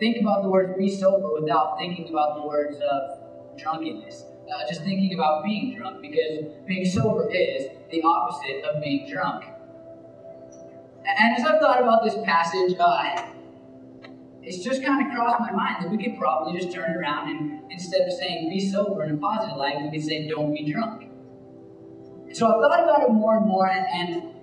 think 0.00 0.20
about 0.20 0.42
the 0.42 0.48
words 0.48 0.76
be 0.76 0.90
sober 0.90 1.40
without 1.40 1.78
thinking 1.78 2.08
about 2.08 2.40
the 2.40 2.48
words 2.48 2.76
of 2.76 3.56
drunkenness. 3.56 4.24
Uh, 4.52 4.68
just 4.68 4.82
thinking 4.82 5.14
about 5.14 5.44
being 5.44 5.76
drunk, 5.76 6.02
because 6.02 6.44
being 6.66 6.84
sober 6.84 7.30
is 7.30 7.68
the 7.92 8.02
opposite 8.02 8.64
of 8.64 8.82
being 8.82 9.08
drunk. 9.08 9.44
And 11.06 11.36
as 11.38 11.44
I've 11.46 11.60
thought 11.60 11.80
about 11.80 12.02
this 12.02 12.16
passage, 12.24 12.74
uh, 12.80 13.30
it's 14.42 14.64
just 14.64 14.82
kind 14.82 15.06
of 15.06 15.12
crossed 15.14 15.40
my 15.40 15.52
mind 15.52 15.84
that 15.84 15.90
we 15.90 16.02
could 16.02 16.18
probably 16.18 16.58
just 16.58 16.74
turn 16.74 16.96
around 16.96 17.28
and 17.28 17.70
instead 17.70 18.02
of 18.02 18.12
saying 18.12 18.48
be 18.48 18.60
sober 18.60 19.04
in 19.04 19.14
a 19.14 19.16
positive 19.16 19.56
light, 19.56 19.76
we 19.82 19.90
could 19.90 20.06
say 20.06 20.28
don't 20.28 20.54
be 20.54 20.72
drunk. 20.72 21.10
So 22.32 22.46
I've 22.46 22.60
thought 22.60 22.82
about 22.84 23.02
it 23.02 23.12
more 23.12 23.38
and 23.38 23.46
more, 23.46 23.68
and, 23.68 23.86
and 23.92 24.34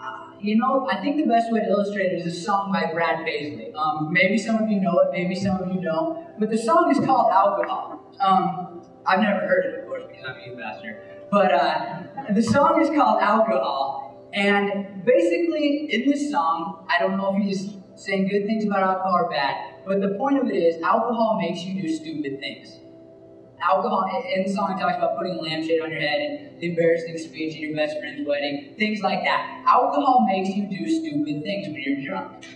uh, 0.00 0.32
you 0.40 0.56
know, 0.56 0.88
I 0.90 1.00
think 1.00 1.16
the 1.16 1.26
best 1.26 1.52
way 1.52 1.60
to 1.60 1.66
illustrate 1.66 2.12
it 2.12 2.26
is 2.26 2.26
a 2.26 2.40
song 2.40 2.72
by 2.72 2.92
Brad 2.92 3.24
Paisley. 3.24 3.72
Um, 3.72 4.12
maybe 4.12 4.36
some 4.36 4.56
of 4.56 4.68
you 4.68 4.80
know 4.80 4.98
it, 5.00 5.12
maybe 5.12 5.36
some 5.36 5.62
of 5.62 5.72
you 5.72 5.80
don't, 5.80 6.38
but 6.40 6.50
the 6.50 6.58
song 6.58 6.90
is 6.90 6.98
called 6.98 7.32
Alcohol. 7.32 8.14
Um, 8.20 8.82
I've 9.06 9.20
never 9.20 9.40
heard 9.40 9.66
it, 9.66 9.78
of 9.78 9.86
course, 9.86 10.02
because 10.08 10.24
I'm 10.28 10.36
a 10.36 10.46
youth 10.46 10.58
pastor. 10.58 11.00
But 11.30 11.52
uh, 11.52 12.02
the 12.34 12.42
song 12.42 12.82
is 12.82 12.88
called 12.88 13.22
Alcohol. 13.22 14.28
And 14.34 15.04
basically, 15.04 15.88
in 15.90 16.10
this 16.10 16.30
song, 16.30 16.86
I 16.90 16.98
don't 16.98 17.16
know 17.16 17.34
if 17.36 17.42
he's 17.42 17.77
saying 17.98 18.28
good 18.28 18.46
things 18.46 18.64
about 18.64 18.82
alcohol 18.82 19.26
are 19.26 19.30
bad, 19.30 19.74
but 19.84 20.00
the 20.00 20.14
point 20.16 20.38
of 20.38 20.48
it 20.48 20.56
is 20.56 20.80
alcohol 20.82 21.38
makes 21.40 21.62
you 21.62 21.82
do 21.82 21.88
stupid 21.88 22.38
things. 22.38 22.76
Alcohol, 23.60 24.08
in 24.34 24.44
the 24.44 24.52
song, 24.52 24.78
it 24.78 24.80
talks 24.80 24.96
about 24.96 25.18
putting 25.18 25.34
a 25.34 25.42
lampshade 25.42 25.80
on 25.82 25.90
your 25.90 26.00
head 26.00 26.20
and 26.20 26.60
the 26.60 26.70
embarrassing 26.70 27.18
speech 27.18 27.54
at 27.54 27.60
your 27.60 27.74
best 27.74 27.98
friend's 27.98 28.26
wedding, 28.26 28.74
things 28.78 29.00
like 29.00 29.24
that. 29.24 29.64
Alcohol 29.66 30.28
makes 30.30 30.50
you 30.50 30.68
do 30.70 30.88
stupid 30.88 31.42
things 31.42 31.66
when 31.66 31.82
you're 31.82 32.06
drunk. 32.06 32.46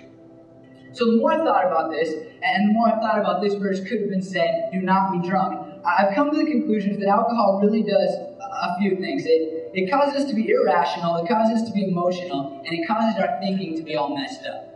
So 0.92 1.07
the 1.07 1.16
more 1.16 1.33
I 1.33 1.38
thought 1.38 1.66
about 1.66 1.90
this, 1.90 2.14
and 2.42 2.68
the 2.68 2.72
more 2.72 2.88
I 2.88 3.00
thought 3.00 3.18
about 3.18 3.42
this 3.42 3.55
verse 3.55 3.81
could 3.81 4.02
have 4.02 4.11
been 4.11 4.22
said, 4.22 4.70
do 4.72 4.81
not 4.81 5.11
be 5.11 5.28
drunk, 5.28 5.83
I've 5.85 6.14
come 6.14 6.31
to 6.31 6.37
the 6.37 6.44
conclusion 6.44 7.00
that 7.00 7.09
alcohol 7.09 7.61
really 7.61 7.83
does 7.83 8.14
a 8.14 8.78
few 8.78 8.96
things. 8.96 9.24
It, 9.26 9.72
it 9.74 9.90
causes 9.90 10.22
us 10.22 10.31
to 10.31 10.37
be 10.37 10.50
irrational, 10.50 11.16
it 11.16 11.26
causes 11.26 11.62
us 11.62 11.68
to 11.68 11.74
be 11.74 11.88
emotional, 11.88 12.62
and 12.64 12.78
it 12.78 12.87
causes 12.87 13.20
our 13.20 13.40
thinking 13.40 13.76
to 13.76 13.83
be 13.83 13.96
all 13.96 14.14
messed 14.14 14.46
up. 14.46 14.71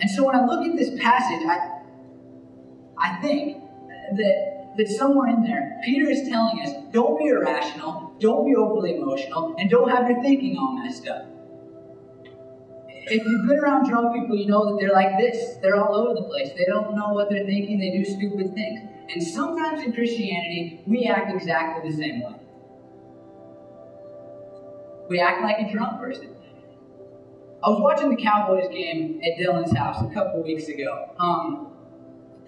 And 0.00 0.10
so 0.10 0.24
when 0.24 0.34
I 0.34 0.44
look 0.44 0.66
at 0.66 0.76
this 0.76 0.90
passage, 1.00 1.46
I, 1.46 1.80
I 2.98 3.20
think 3.20 3.62
that, 4.16 4.74
that 4.76 4.88
somewhere 4.88 5.28
in 5.28 5.42
there, 5.42 5.80
Peter 5.84 6.10
is 6.10 6.28
telling 6.28 6.60
us 6.60 6.72
don't 6.92 7.18
be 7.18 7.28
irrational, 7.28 8.14
don't 8.20 8.46
be 8.46 8.54
overly 8.54 8.96
emotional, 8.96 9.54
and 9.58 9.70
don't 9.70 9.90
have 9.90 10.08
your 10.08 10.22
thinking 10.22 10.56
all 10.56 10.78
messed 10.82 11.06
up 11.06 11.30
if 13.10 13.24
you've 13.24 13.46
been 13.46 13.58
around 13.58 13.88
drunk 13.88 14.14
people, 14.14 14.36
you 14.36 14.46
know 14.46 14.70
that 14.70 14.80
they're 14.80 14.92
like 14.92 15.18
this. 15.18 15.56
They're 15.62 15.76
all 15.76 15.94
over 15.96 16.14
the 16.14 16.26
place. 16.28 16.50
They 16.56 16.64
don't 16.66 16.94
know 16.94 17.12
what 17.12 17.28
they're 17.28 17.44
thinking. 17.44 17.78
They 17.78 17.90
do 17.90 18.04
stupid 18.04 18.54
things. 18.54 18.80
And 19.12 19.22
sometimes 19.22 19.82
in 19.82 19.92
Christianity, 19.92 20.80
we 20.86 21.06
act 21.06 21.34
exactly 21.34 21.90
the 21.90 21.96
same 21.96 22.22
way. 22.22 22.36
We 25.08 25.20
act 25.20 25.42
like 25.42 25.56
a 25.58 25.72
drunk 25.72 26.00
person. 26.00 26.36
I 27.62 27.68
was 27.68 27.80
watching 27.80 28.10
the 28.10 28.22
Cowboys 28.22 28.68
game 28.70 29.20
at 29.22 29.38
Dylan's 29.38 29.76
house 29.76 30.02
a 30.02 30.14
couple 30.14 30.42
weeks 30.42 30.68
ago. 30.68 31.14
Um, 31.18 31.68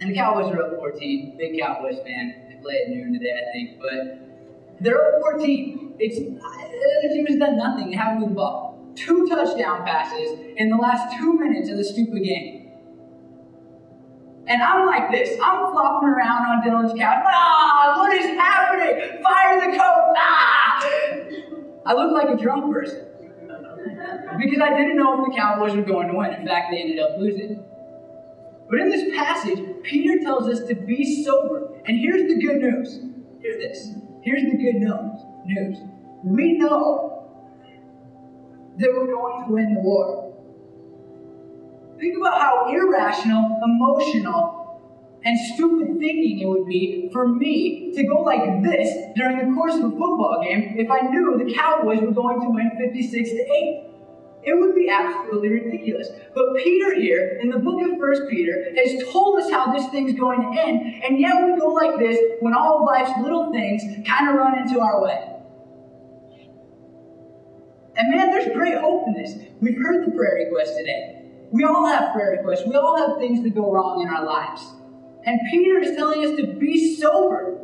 and 0.01 0.11
the 0.11 0.15
Cowboys 0.15 0.53
are 0.53 0.63
up 0.63 0.77
14. 0.77 1.37
Big 1.39 1.61
Cowboys 1.61 1.99
fan. 2.05 2.47
They 2.49 2.57
play 2.63 2.83
at 2.85 2.91
noon 2.91 3.13
today, 3.13 3.33
I 3.33 3.53
think. 3.53 3.81
But 3.81 4.81
they're 4.81 5.17
up 5.17 5.21
14. 5.21 5.97
It's, 5.99 6.19
the 6.19 6.39
other 6.39 7.15
team 7.15 7.27
has 7.27 7.37
done 7.37 7.59
nothing. 7.59 7.91
They 7.91 7.97
haven't 7.97 8.21
moved 8.21 8.33
the 8.33 8.37
ball 8.37 8.73
two 8.95 9.27
touchdown 9.29 9.85
passes 9.85 10.39
in 10.57 10.71
the 10.71 10.77
last 10.77 11.17
two 11.17 11.39
minutes 11.39 11.69
of 11.71 11.77
the 11.77 11.85
stupid 11.85 12.23
game. 12.23 12.71
And 14.47 14.63
I'm 14.63 14.87
like 14.87 15.11
this. 15.11 15.39
I'm 15.43 15.73
flopping 15.73 16.09
around 16.09 16.47
on 16.47 16.63
Dylan's 16.63 16.99
couch. 16.99 17.25
Ah, 17.27 17.95
what 17.97 18.13
is 18.13 18.27
happening? 18.27 19.23
Fire 19.23 19.61
the 19.61 19.79
coach. 19.79 20.17
Ah! 20.17 20.89
I 21.87 21.95
look 21.95 22.13
like 22.13 22.29
a 22.29 22.43
drunk 22.43 22.73
person. 22.73 23.07
Because 24.39 24.61
I 24.61 24.77
didn't 24.77 24.97
know 24.97 25.21
if 25.21 25.31
the 25.31 25.37
Cowboys 25.37 25.75
were 25.75 25.83
going 25.83 26.09
to 26.09 26.15
win. 26.15 26.33
In 26.35 26.47
fact, 26.47 26.71
they 26.71 26.81
ended 26.81 26.99
up 26.99 27.19
losing. 27.19 27.65
But 28.71 28.81
in 28.81 28.91
this 28.91 29.15
passage, 29.15 29.59
Peter 29.83 30.23
tells 30.23 30.49
us 30.49 30.67
to 30.69 30.75
be 30.75 31.25
sober. 31.25 31.81
And 31.87 31.99
here's 31.99 32.29
the 32.29 32.41
good 32.41 32.59
news. 32.63 33.01
Hear 33.41 33.59
this. 33.59 33.91
Here's 34.23 34.45
the 34.45 34.57
good 34.57 34.77
news 34.77 35.23
news. 35.45 35.79
We 36.25 36.59
know 36.59 37.29
that 38.79 38.89
we're 38.93 39.07
going 39.07 39.47
to 39.47 39.53
win 39.53 39.75
the 39.75 39.81
war. 39.81 40.35
Think 41.99 42.17
about 42.17 42.41
how 42.41 42.73
irrational, 42.73 43.61
emotional, 43.63 44.81
and 45.25 45.39
stupid 45.55 45.99
thinking 46.01 46.41
it 46.41 46.47
would 46.47 46.67
be 46.67 47.09
for 47.13 47.29
me 47.29 47.93
to 47.95 48.05
go 48.05 48.23
like 48.23 48.63
this 48.63 48.93
during 49.15 49.39
the 49.39 49.55
course 49.55 49.75
of 49.75 49.85
a 49.85 49.91
football 49.91 50.43
game 50.43 50.75
if 50.77 50.91
I 50.91 51.07
knew 51.09 51.39
the 51.39 51.55
Cowboys 51.55 52.01
were 52.01 52.11
going 52.11 52.41
to 52.41 52.49
win 52.49 52.73
56 52.77 53.31
to 53.31 53.37
8. 53.37 53.92
It 54.45 54.59
would 54.59 54.75
be 54.75 54.89
absolutely 54.89 55.51
ridiculous. 55.51 56.09
But 56.35 56.57
Peter 56.57 56.95
here, 57.01 57.39
in 57.41 57.51
the 57.51 57.59
book 57.59 57.81
of 57.83 57.99
First 57.99 58.23
Peter, 58.29 58.73
has 58.77 59.05
told 59.13 59.41
us 59.41 59.51
how 59.51 59.73
this 59.73 59.89
thing's 59.91 60.19
going 60.19 60.41
to 60.41 60.61
end, 60.61 61.05
and 61.05 61.21
yet 61.21 61.35
we 61.45 61.59
go 61.59 61.69
like 61.69 61.99
this 61.99 62.19
when 62.41 62.53
all 62.53 62.79
of 62.79 62.85
life's 62.85 63.13
little 63.23 63.53
things 63.53 63.83
kind 64.07 64.29
of 64.29 64.35
run 64.35 64.59
into 64.59 64.81
our 64.81 65.03
way. 65.03 65.29
And 67.95 68.11
man, 68.11 68.31
there's 68.31 68.53
great 68.53 68.79
hope 68.79 69.07
in 69.07 69.15
this. 69.15 69.35
We've 69.61 69.77
heard 69.77 70.07
the 70.07 70.17
prayer 70.17 70.45
request 70.45 70.77
today. 70.77 71.23
We 71.53 71.65
all 71.65 71.87
have 71.87 72.13
prayer 72.13 72.39
requests. 72.39 72.67
We 72.67 72.75
all 72.75 72.97
have 72.97 73.19
things 73.19 73.43
that 73.45 73.55
go 73.55 73.71
wrong 73.71 74.03
in 74.03 74.09
our 74.09 74.25
lives. 74.25 74.63
And 75.25 75.39
Peter 75.51 75.79
is 75.79 75.95
telling 75.97 76.25
us 76.25 76.37
to 76.39 76.47
be 76.55 76.97
sober. 76.97 77.59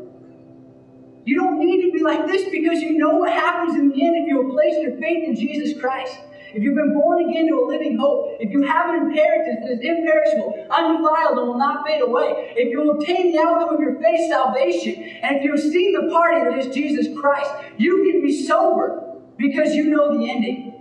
You 1.24 1.36
don't 1.36 1.58
need 1.58 1.86
to 1.86 1.92
be 1.92 2.02
like 2.02 2.26
this 2.26 2.48
because 2.50 2.80
you 2.80 2.98
know 2.98 3.16
what 3.16 3.32
happens 3.32 3.76
in 3.76 3.88
the 3.88 4.06
end 4.06 4.16
if 4.16 4.28
you 4.28 4.48
place 4.52 4.74
your 4.80 4.96
faith 4.98 5.28
in 5.28 5.34
Jesus 5.34 5.78
Christ. 5.80 6.18
If 6.54 6.62
you've 6.62 6.76
been 6.76 6.94
born 6.94 7.28
again 7.28 7.46
to 7.48 7.60
a 7.60 7.64
living 7.66 7.98
hope, 7.98 8.38
if 8.40 8.50
you 8.50 8.62
have 8.62 8.94
an 8.94 9.10
inheritance 9.10 9.60
that 9.62 9.72
is 9.72 9.80
imperishable, 9.80 10.66
undefiled, 10.70 11.38
and 11.38 11.48
will 11.48 11.58
not 11.58 11.86
fade 11.86 12.00
away, 12.00 12.54
if 12.56 12.70
you 12.70 12.90
obtain 12.90 13.32
the 13.32 13.42
outcome 13.42 13.74
of 13.74 13.80
your 13.80 14.00
faith, 14.00 14.30
salvation, 14.30 14.94
and 15.22 15.36
if 15.36 15.44
you've 15.44 15.60
seen 15.60 15.92
the 15.92 16.10
party 16.10 16.40
that 16.40 16.58
is 16.58 16.74
Jesus 16.74 17.06
Christ, 17.20 17.50
you 17.76 18.10
can 18.10 18.22
be 18.22 18.46
sober 18.46 19.20
because 19.36 19.74
you 19.74 19.90
know 19.90 20.16
the 20.16 20.30
ending. 20.30 20.74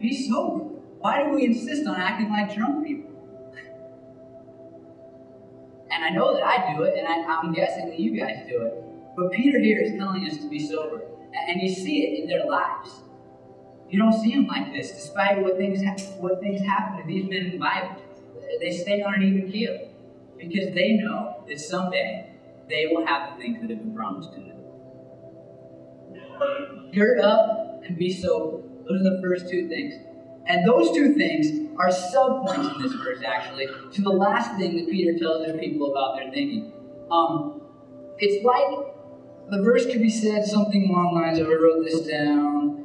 Be 0.00 0.28
sober. 0.28 0.64
Why 1.00 1.24
do 1.24 1.30
we 1.30 1.44
insist 1.44 1.86
on 1.86 1.96
acting 1.96 2.30
like 2.30 2.54
drunk 2.54 2.86
people? 2.86 3.10
And 5.90 6.04
I 6.04 6.10
know 6.10 6.34
that 6.34 6.42
I 6.42 6.74
do 6.74 6.82
it, 6.84 6.98
and 6.98 7.06
I, 7.06 7.22
I'm 7.22 7.52
guessing 7.52 7.90
that 7.90 8.00
you 8.00 8.18
guys 8.18 8.46
do 8.48 8.62
it. 8.62 8.85
But 9.16 9.32
Peter 9.32 9.58
here 9.58 9.80
is 9.80 9.98
telling 9.98 10.26
us 10.28 10.36
to 10.38 10.48
be 10.48 10.58
sober. 10.58 11.02
And 11.48 11.60
you 11.60 11.68
see 11.74 12.02
it 12.02 12.22
in 12.22 12.28
their 12.28 12.44
lives. 12.46 12.90
You 13.88 13.98
don't 13.98 14.12
see 14.12 14.34
them 14.34 14.46
like 14.46 14.72
this, 14.72 14.90
despite 14.92 15.42
what 15.42 15.56
things, 15.56 15.82
ha- 15.82 15.96
what 16.18 16.40
things 16.40 16.60
happen 16.60 16.98
to 17.00 17.06
these 17.06 17.28
men 17.28 17.46
in 17.46 17.50
the 17.52 17.58
Bible. 17.58 17.96
They 18.60 18.70
stay 18.72 19.02
on 19.02 19.14
an 19.14 19.22
even 19.22 19.50
keel 19.50 19.90
because 20.38 20.74
they 20.74 20.92
know 20.94 21.44
that 21.48 21.60
someday 21.60 22.30
they 22.68 22.88
will 22.90 23.06
have 23.06 23.36
the 23.36 23.42
things 23.42 23.60
that 23.60 23.70
have 23.70 23.78
been 23.78 23.94
promised 23.94 24.32
to 24.32 24.40
them. 24.40 24.52
Gird 26.92 27.20
up 27.20 27.82
and 27.86 27.96
be 27.96 28.12
sober. 28.12 28.62
Those 28.88 29.00
are 29.00 29.16
the 29.16 29.20
first 29.22 29.48
two 29.48 29.68
things. 29.68 29.94
And 30.46 30.66
those 30.66 30.92
two 30.94 31.14
things 31.14 31.70
are 31.78 31.88
subpoints 31.88 32.76
in 32.76 32.82
this 32.82 32.92
verse, 32.92 33.22
actually, 33.24 33.66
to 33.92 34.02
the 34.02 34.10
last 34.10 34.56
thing 34.56 34.76
that 34.76 34.88
Peter 34.88 35.18
tells 35.18 35.46
his 35.46 35.58
people 35.58 35.90
about 35.90 36.16
their 36.16 36.30
thinking. 36.30 36.72
Um, 37.10 37.60
it's 38.18 38.44
like 38.44 38.95
the 39.50 39.62
verse 39.62 39.86
could 39.86 40.02
be 40.02 40.10
said 40.10 40.44
something 40.44 40.90
along 40.90 41.14
the 41.14 41.20
lines 41.20 41.38
of 41.38 41.46
I 41.46 41.54
wrote 41.54 41.84
this 41.84 42.00
down. 42.06 42.84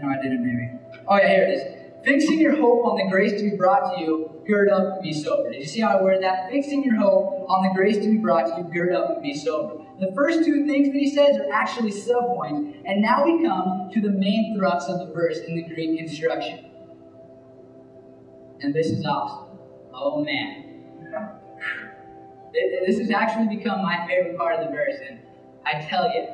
No, 0.00 0.08
I 0.08 0.22
didn't, 0.22 0.44
maybe. 0.44 0.70
Oh, 1.08 1.16
yeah, 1.16 1.28
here 1.28 1.44
it 1.44 1.50
is. 1.54 1.78
Fixing 2.04 2.38
your 2.38 2.54
hope 2.54 2.86
on 2.86 2.96
the 2.96 3.10
grace 3.10 3.40
to 3.40 3.50
be 3.50 3.56
brought 3.56 3.94
to 3.94 4.00
you, 4.00 4.42
gird 4.46 4.70
up 4.70 4.94
and 4.94 5.02
be 5.02 5.12
sober. 5.12 5.50
Did 5.50 5.60
you 5.60 5.66
see 5.66 5.80
how 5.80 5.98
I 5.98 6.02
worded 6.02 6.22
that? 6.22 6.50
Fixing 6.50 6.84
your 6.84 6.96
hope 6.96 7.46
on 7.48 7.68
the 7.68 7.74
grace 7.74 7.96
to 7.96 8.08
be 8.08 8.18
brought 8.18 8.46
to 8.46 8.62
you, 8.62 8.72
gird 8.72 8.94
up 8.94 9.10
and 9.10 9.22
be 9.22 9.34
sober. 9.34 9.84
The 9.98 10.12
first 10.14 10.44
two 10.44 10.64
things 10.66 10.88
that 10.92 10.96
he 10.96 11.10
says 11.10 11.36
are 11.36 11.52
actually 11.52 11.90
subpoints, 11.90 12.80
and 12.86 13.02
now 13.02 13.24
we 13.24 13.42
come 13.44 13.90
to 13.92 14.00
the 14.00 14.10
main 14.10 14.56
thrust 14.56 14.88
of 14.88 15.00
the 15.00 15.12
verse 15.12 15.38
in 15.38 15.56
the 15.56 15.62
Greek 15.62 15.98
instruction. 15.98 16.66
And 18.60 18.72
this 18.72 18.86
is 18.86 19.04
awesome. 19.04 19.58
Oh 19.92 20.22
man. 20.24 20.67
This 22.52 22.98
has 22.98 23.10
actually 23.10 23.56
become 23.56 23.82
my 23.82 24.06
favorite 24.06 24.36
part 24.36 24.58
of 24.58 24.66
the 24.66 24.72
verse, 24.72 24.96
and 25.08 25.20
I 25.66 25.80
tell 25.80 26.08
you, 26.08 26.28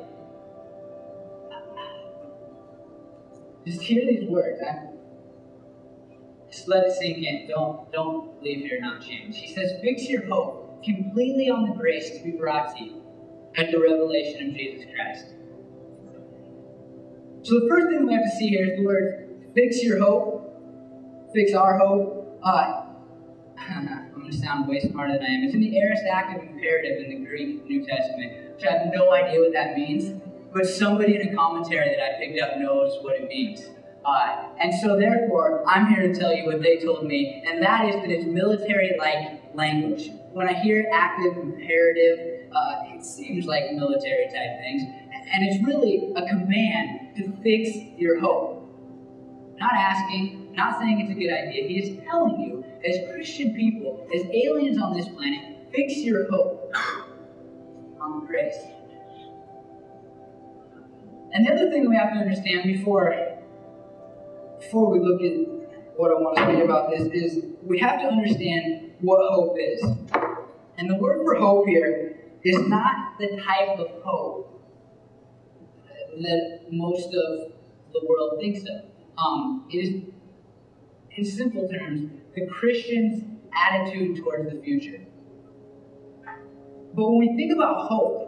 just 3.67 3.83
hear 3.83 4.05
these 4.07 4.29
words. 4.29 4.61
I, 4.63 4.87
just 6.51 6.69
let 6.69 6.85
it 6.85 6.93
sink 6.93 7.19
in. 7.19 7.49
Don't 7.49 7.91
don't 7.91 8.43
leave 8.43 8.61
here 8.61 8.79
not 8.81 9.03
changed. 9.03 9.39
He 9.39 9.53
says, 9.53 9.73
"Fix 9.83 10.09
your 10.09 10.27
hope 10.27 10.85
completely 10.85 11.51
on 11.51 11.69
the 11.69 11.75
grace 11.75 12.11
to 12.17 12.23
be 12.23 12.33
brought 12.33 12.77
to 12.77 12.85
you 12.85 13.03
at 13.57 13.71
the 13.71 13.79
revelation 13.79 14.51
of 14.51 14.57
Jesus 14.57 14.85
Christ." 14.95 15.27
So 17.43 17.61
the 17.61 17.67
first 17.69 17.89
thing 17.89 18.07
we 18.07 18.15
have 18.15 18.25
to 18.25 18.31
see 18.31 18.49
here 18.49 18.67
is 18.71 18.79
the 18.79 18.85
word 18.85 19.51
"fix 19.55 19.83
your 19.83 19.99
hope," 20.01 21.31
fix 21.35 21.55
our 21.55 21.79
hope. 21.79 22.39
Uh, 22.43 22.83
to 24.27 24.37
sound 24.37 24.69
way 24.69 24.81
smarter 24.81 25.15
than 25.15 25.23
I 25.23 25.35
am. 25.35 25.45
It's 25.45 25.55
in 25.55 25.61
the 25.61 25.79
aorist 25.79 26.03
active 26.11 26.43
imperative 26.43 27.05
in 27.05 27.11
the 27.11 27.27
Greek 27.27 27.65
New 27.67 27.85
Testament, 27.85 28.55
which 28.55 28.65
I 28.65 28.73
have 28.73 28.93
no 28.95 29.13
idea 29.13 29.41
what 29.41 29.53
that 29.53 29.77
means, 29.77 30.21
but 30.53 30.67
somebody 30.67 31.17
in 31.17 31.29
a 31.29 31.35
commentary 31.35 31.89
that 31.89 32.01
I 32.01 32.19
picked 32.19 32.41
up 32.41 32.59
knows 32.59 33.03
what 33.03 33.17
it 33.17 33.29
means. 33.29 33.63
Uh, 34.05 34.49
and 34.61 34.73
so, 34.81 34.99
therefore, 34.99 35.65
I'm 35.67 35.87
here 35.87 36.13
to 36.13 36.19
tell 36.19 36.35
you 36.35 36.45
what 36.45 36.63
they 36.63 36.79
told 36.79 37.07
me, 37.07 37.43
and 37.47 37.63
that 37.63 37.87
is 37.89 37.95
that 37.97 38.11
it's 38.11 38.27
military 38.27 38.97
like 38.99 39.55
language. 39.55 40.11
When 40.33 40.49
I 40.49 40.53
hear 40.53 40.87
active 40.93 41.39
imperative, 41.39 42.51
uh, 42.55 42.95
it 42.95 43.05
seems 43.05 43.47
like 43.47 43.73
military 43.73 44.27
type 44.27 44.59
things, 44.61 44.83
and 45.33 45.45
it's 45.49 45.65
really 45.67 46.13
a 46.17 46.29
command 46.29 47.17
to 47.17 47.33
fix 47.43 47.77
your 47.97 48.21
hope. 48.21 48.61
Not 49.59 49.73
asking, 49.73 50.53
not 50.55 50.79
saying 50.79 51.01
it's 51.01 51.11
a 51.11 51.15
good 51.15 51.33
idea. 51.33 51.67
He 51.67 51.79
is 51.79 52.05
telling 52.05 52.41
you, 52.41 52.64
as 52.87 52.99
Christian 53.13 53.55
people, 53.55 54.07
as 54.15 54.23
aliens 54.33 54.79
on 54.79 54.95
this 54.97 55.09
planet, 55.09 55.69
fix 55.75 55.97
your 55.99 56.31
hope 56.31 56.73
on 58.01 58.27
grace. 58.27 58.59
And 61.33 61.47
the 61.47 61.53
other 61.53 61.71
thing 61.71 61.89
we 61.89 61.97
have 61.97 62.13
to 62.13 62.19
understand 62.19 62.65
before, 62.65 63.15
before 64.61 64.91
we 64.91 65.01
look 65.01 65.21
at 65.23 65.99
what 65.99 66.11
I 66.11 66.15
want 66.15 66.37
to 66.37 66.45
say 66.45 66.61
about 66.63 66.91
this 66.91 67.09
is 67.13 67.45
we 67.63 67.79
have 67.81 68.01
to 68.01 68.07
understand 68.07 68.93
what 69.01 69.19
hope 69.33 69.57
is. 69.59 69.83
And 70.77 70.91
the 70.91 70.97
word 70.97 71.25
for 71.25 71.35
hope 71.37 71.67
here 71.67 72.17
is 72.45 72.69
not 72.69 73.19
the 73.19 73.41
type 73.43 73.79
of 73.79 73.89
hope 74.05 74.63
that 76.21 76.67
most 76.71 77.07
of 77.07 77.53
the 77.93 78.01
world 78.07 78.39
thinks 78.41 78.61
of. 78.61 78.85
Um, 79.17 79.67
it 79.71 79.77
is, 79.77 80.03
in 81.17 81.25
simple 81.25 81.69
terms, 81.69 82.11
the 82.35 82.47
Christian's 82.47 83.25
attitude 83.55 84.17
towards 84.19 84.51
the 84.53 84.61
future. 84.63 85.01
But 86.95 87.11
when 87.11 87.19
we 87.19 87.37
think 87.37 87.53
about 87.53 87.89
hope 87.89 88.21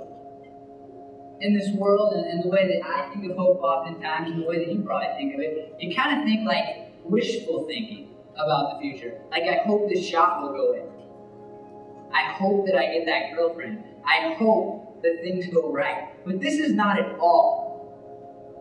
in 1.40 1.56
this 1.56 1.70
world 1.74 2.14
and, 2.14 2.26
and 2.26 2.42
the 2.42 2.48
way 2.48 2.66
that 2.66 2.86
I 2.86 3.10
think 3.12 3.30
of 3.30 3.36
hope 3.36 3.60
oftentimes 3.60 4.30
and 4.30 4.42
the 4.42 4.46
way 4.46 4.64
that 4.64 4.72
you 4.72 4.82
probably 4.82 5.08
think 5.16 5.34
of 5.34 5.40
it, 5.40 5.74
you 5.78 5.94
kind 5.94 6.18
of 6.18 6.24
think 6.24 6.46
like 6.46 6.92
wishful 7.04 7.66
thinking 7.66 8.08
about 8.34 8.74
the 8.74 8.80
future. 8.80 9.20
Like, 9.30 9.44
I 9.44 9.66
hope 9.66 9.88
this 9.88 10.06
shop 10.06 10.42
will 10.42 10.52
go 10.52 10.72
in. 10.74 12.12
I 12.12 12.32
hope 12.32 12.66
that 12.66 12.76
I 12.76 12.86
get 12.92 13.06
that 13.06 13.34
girlfriend. 13.34 13.82
I 14.04 14.34
hope 14.34 15.02
that 15.02 15.18
things 15.22 15.46
go 15.52 15.72
right. 15.72 16.24
But 16.24 16.40
this 16.40 16.54
is 16.54 16.72
not 16.72 16.98
at 16.98 17.18
all 17.18 17.66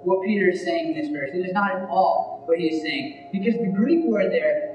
what 0.03 0.23
Peter 0.23 0.49
is 0.49 0.63
saying 0.63 0.93
in 0.95 1.01
this 1.01 1.09
verse. 1.09 1.31
It 1.33 1.45
is 1.45 1.53
not 1.53 1.71
at 1.71 1.89
all 1.89 2.43
what 2.45 2.59
he 2.59 2.67
is 2.67 2.81
saying. 2.81 3.29
Because 3.31 3.55
the 3.55 3.71
Greek 3.75 4.05
word 4.05 4.31
there, 4.31 4.74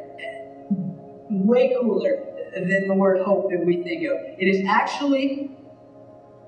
way 1.46 1.76
cooler 1.81 2.26
than 2.55 2.88
the 2.88 2.94
word 2.94 3.22
hope 3.24 3.50
that 3.50 3.64
we 3.64 3.83
think 3.83 4.05
of. 4.07 4.16
It 4.38 4.46
is 4.46 4.66
actually 4.68 5.50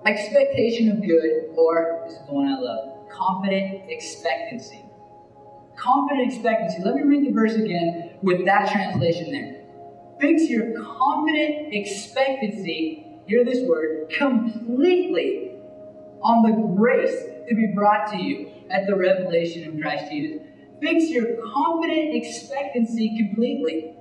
expectation 0.04 0.90
of 0.90 1.00
good, 1.06 1.54
or 1.56 2.02
this 2.04 2.18
is 2.18 2.26
the 2.26 2.34
one 2.34 2.48
I 2.48 2.58
love, 2.58 3.08
confident 3.08 3.90
expectancy. 3.90 4.84
Confident 5.76 6.32
expectancy. 6.32 6.82
Let 6.82 6.96
me 6.96 7.02
read 7.02 7.26
the 7.26 7.32
verse 7.32 7.54
again 7.54 8.18
with 8.22 8.44
that 8.44 8.70
translation 8.70 9.32
there. 9.32 9.62
Fix 10.20 10.48
your 10.48 10.72
confident 10.80 11.72
expectancy, 11.72 13.06
hear 13.26 13.44
this 13.44 13.66
word, 13.66 14.10
completely 14.10 15.52
on 16.22 16.42
the 16.42 16.76
grace 16.76 17.24
to 17.48 17.54
be 17.54 17.72
brought 17.74 18.10
to 18.12 18.16
you 18.16 18.48
at 18.70 18.86
the 18.86 18.94
revelation 18.94 19.68
of 19.68 19.80
Christ 19.80 20.10
Jesus. 20.10 20.46
Fix 20.80 21.10
your 21.10 21.36
confident 21.52 22.14
expectancy 22.14 23.16
completely 23.16 23.94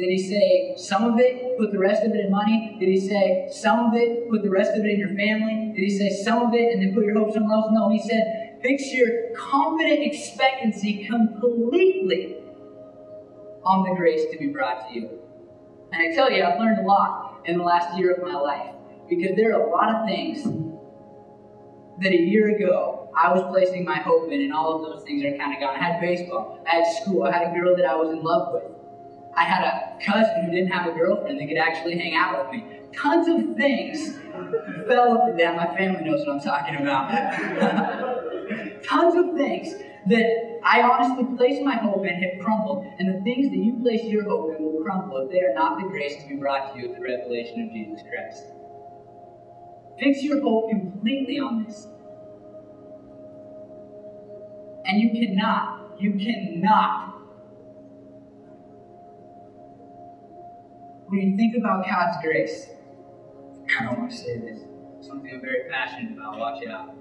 Did 0.00 0.08
he 0.08 0.18
say 0.18 0.74
some 0.76 1.04
of 1.04 1.18
it, 1.18 1.58
put 1.58 1.72
the 1.72 1.78
rest 1.78 2.02
of 2.02 2.12
it 2.14 2.24
in 2.24 2.30
money? 2.30 2.76
Did 2.80 2.88
he 2.88 2.98
say 2.98 3.48
some 3.52 3.86
of 3.86 3.94
it, 3.94 4.30
put 4.30 4.42
the 4.42 4.50
rest 4.50 4.70
of 4.70 4.84
it 4.84 4.90
in 4.90 4.98
your 4.98 5.08
family? 5.08 5.72
Did 5.76 5.82
he 5.82 5.90
say 5.90 6.08
some 6.24 6.46
of 6.46 6.54
it 6.54 6.72
and 6.72 6.82
then 6.82 6.94
put 6.94 7.04
your 7.04 7.18
hope 7.18 7.34
somewhere 7.34 7.52
else? 7.52 7.68
No, 7.70 7.90
he 7.90 8.00
said 8.00 8.58
fix 8.62 8.92
your 8.92 9.08
confident 9.36 10.00
expectancy 10.02 11.06
completely 11.06 12.36
on 13.64 13.88
the 13.88 13.94
grace 13.94 14.22
to 14.32 14.38
be 14.38 14.46
brought 14.46 14.88
to 14.88 14.94
you. 14.94 15.10
And 15.92 16.02
I 16.02 16.14
tell 16.14 16.30
you, 16.30 16.44
I've 16.44 16.58
learned 16.58 16.78
a 16.78 16.86
lot 16.86 17.42
in 17.44 17.58
the 17.58 17.64
last 17.64 17.98
year 17.98 18.14
of 18.14 18.22
my 18.22 18.34
life 18.34 18.74
because 19.08 19.36
there 19.36 19.54
are 19.54 19.68
a 19.68 19.70
lot 19.70 19.94
of 19.94 20.08
things 20.08 20.44
that 22.00 22.12
a 22.12 22.20
year 22.22 22.56
ago 22.56 23.10
I 23.14 23.32
was 23.34 23.42
placing 23.50 23.84
my 23.84 23.98
hope 23.98 24.30
in, 24.30 24.40
and 24.40 24.52
all 24.52 24.76
of 24.76 24.82
those 24.82 25.04
things 25.04 25.24
are 25.24 25.36
kind 25.36 25.54
of 25.54 25.60
gone. 25.60 25.76
I 25.76 25.84
had 25.84 26.00
baseball, 26.00 26.64
I 26.66 26.76
had 26.76 26.86
school, 27.02 27.24
I 27.24 27.32
had 27.32 27.48
a 27.48 27.60
girl 27.60 27.76
that 27.76 27.84
I 27.84 27.96
was 27.96 28.10
in 28.10 28.22
love 28.22 28.54
with. 28.54 28.79
I 29.36 29.44
had 29.44 29.62
a 29.64 30.04
cousin 30.04 30.44
who 30.44 30.50
didn't 30.52 30.70
have 30.70 30.86
a 30.86 30.92
girlfriend 30.92 31.40
that 31.40 31.46
could 31.46 31.56
actually 31.56 31.98
hang 31.98 32.14
out 32.14 32.38
with 32.38 32.52
me. 32.52 32.66
Tons 32.92 33.28
of 33.28 33.56
things 33.56 34.18
fell 34.88 35.12
up 35.12 35.28
and 35.28 35.38
down. 35.38 35.56
My 35.56 35.66
family 35.76 36.04
knows 36.04 36.26
what 36.26 36.36
I'm 36.36 36.40
talking 36.40 36.76
about. 36.76 37.10
Tons 38.84 39.14
of 39.14 39.36
things 39.36 39.72
that 40.06 40.60
I 40.64 40.82
honestly 40.82 41.36
placed 41.36 41.62
my 41.62 41.76
hope 41.76 42.04
in 42.04 42.14
have 42.14 42.44
crumbled, 42.44 42.84
and 42.98 43.08
the 43.08 43.22
things 43.22 43.50
that 43.50 43.56
you 43.56 43.78
place 43.82 44.02
your 44.04 44.28
hope 44.28 44.56
in 44.56 44.64
will 44.64 44.82
crumble 44.82 45.18
if 45.18 45.30
they 45.30 45.40
are 45.40 45.54
not 45.54 45.78
the 45.78 45.88
grace 45.88 46.22
to 46.22 46.28
be 46.28 46.36
brought 46.36 46.72
to 46.72 46.80
you 46.80 46.92
at 46.92 46.98
the 46.98 47.02
revelation 47.02 47.66
of 47.66 47.72
Jesus 47.72 48.02
Christ. 48.10 48.46
Fix 49.98 50.22
your 50.22 50.40
hope 50.40 50.70
completely 50.70 51.38
on 51.38 51.64
this. 51.64 51.86
And 54.86 55.00
you 55.00 55.10
cannot, 55.10 55.96
you 55.98 56.14
cannot, 56.14 57.19
when 61.10 61.32
you 61.32 61.36
think 61.36 61.56
about 61.56 61.84
God's 61.84 62.16
grace, 62.22 62.66
I 63.78 63.84
don't 63.84 63.98
want 63.98 64.10
to 64.12 64.16
say 64.16 64.38
this, 64.38 64.60
something 65.00 65.32
I'm 65.34 65.40
very 65.40 65.68
passionate 65.68 66.12
about, 66.12 66.38
watch 66.38 66.64
out. 66.66 66.94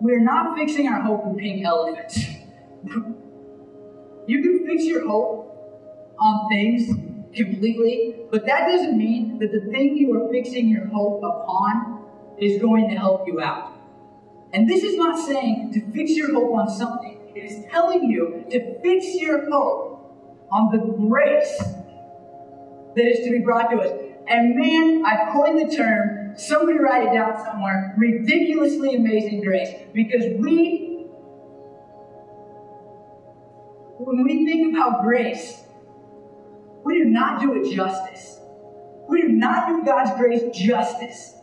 We're 0.00 0.24
not 0.24 0.56
fixing 0.56 0.88
our 0.88 1.02
hope 1.02 1.26
in 1.26 1.36
pink 1.36 1.66
elephants. 1.66 2.18
you 4.26 4.42
can 4.42 4.66
fix 4.66 4.84
your 4.84 5.06
hope 5.06 6.14
on 6.18 6.48
things 6.48 6.88
completely, 7.34 8.16
but 8.30 8.46
that 8.46 8.66
doesn't 8.68 8.96
mean 8.96 9.38
that 9.38 9.52
the 9.52 9.70
thing 9.70 9.98
you 9.98 10.14
are 10.14 10.30
fixing 10.32 10.68
your 10.68 10.86
hope 10.86 11.22
upon 11.22 12.04
is 12.38 12.60
going 12.60 12.88
to 12.88 12.96
help 12.96 13.26
you 13.26 13.40
out. 13.40 13.72
And 14.54 14.68
this 14.68 14.82
is 14.82 14.96
not 14.96 15.18
saying 15.18 15.72
to 15.74 15.92
fix 15.92 16.12
your 16.12 16.32
hope 16.32 16.54
on 16.54 16.70
something, 16.70 17.20
it 17.34 17.44
is 17.44 17.66
telling 17.70 18.04
you 18.04 18.46
to 18.50 18.80
fix 18.80 19.14
your 19.16 19.50
hope 19.50 19.85
on 20.50 20.70
the 20.72 20.78
grace 21.08 21.58
that 22.94 23.04
is 23.04 23.24
to 23.24 23.30
be 23.30 23.40
brought 23.40 23.70
to 23.70 23.78
us. 23.78 23.90
And 24.28 24.56
man, 24.56 25.04
I 25.04 25.32
coined 25.32 25.70
the 25.70 25.76
term, 25.76 26.36
somebody 26.36 26.78
write 26.78 27.08
it 27.08 27.14
down 27.14 27.36
somewhere, 27.44 27.94
ridiculously 27.96 28.96
amazing 28.96 29.42
grace. 29.42 29.68
Because 29.92 30.24
we, 30.38 31.06
when 33.98 34.24
we 34.24 34.44
think 34.44 34.74
about 34.74 35.02
grace, 35.02 35.62
we 36.84 36.98
do 36.98 37.04
not 37.04 37.40
do 37.40 37.54
it 37.54 37.74
justice. 37.74 38.40
We 39.08 39.22
do 39.22 39.28
not 39.28 39.68
do 39.68 39.84
God's 39.84 40.18
grace 40.18 40.42
justice. 40.56 41.34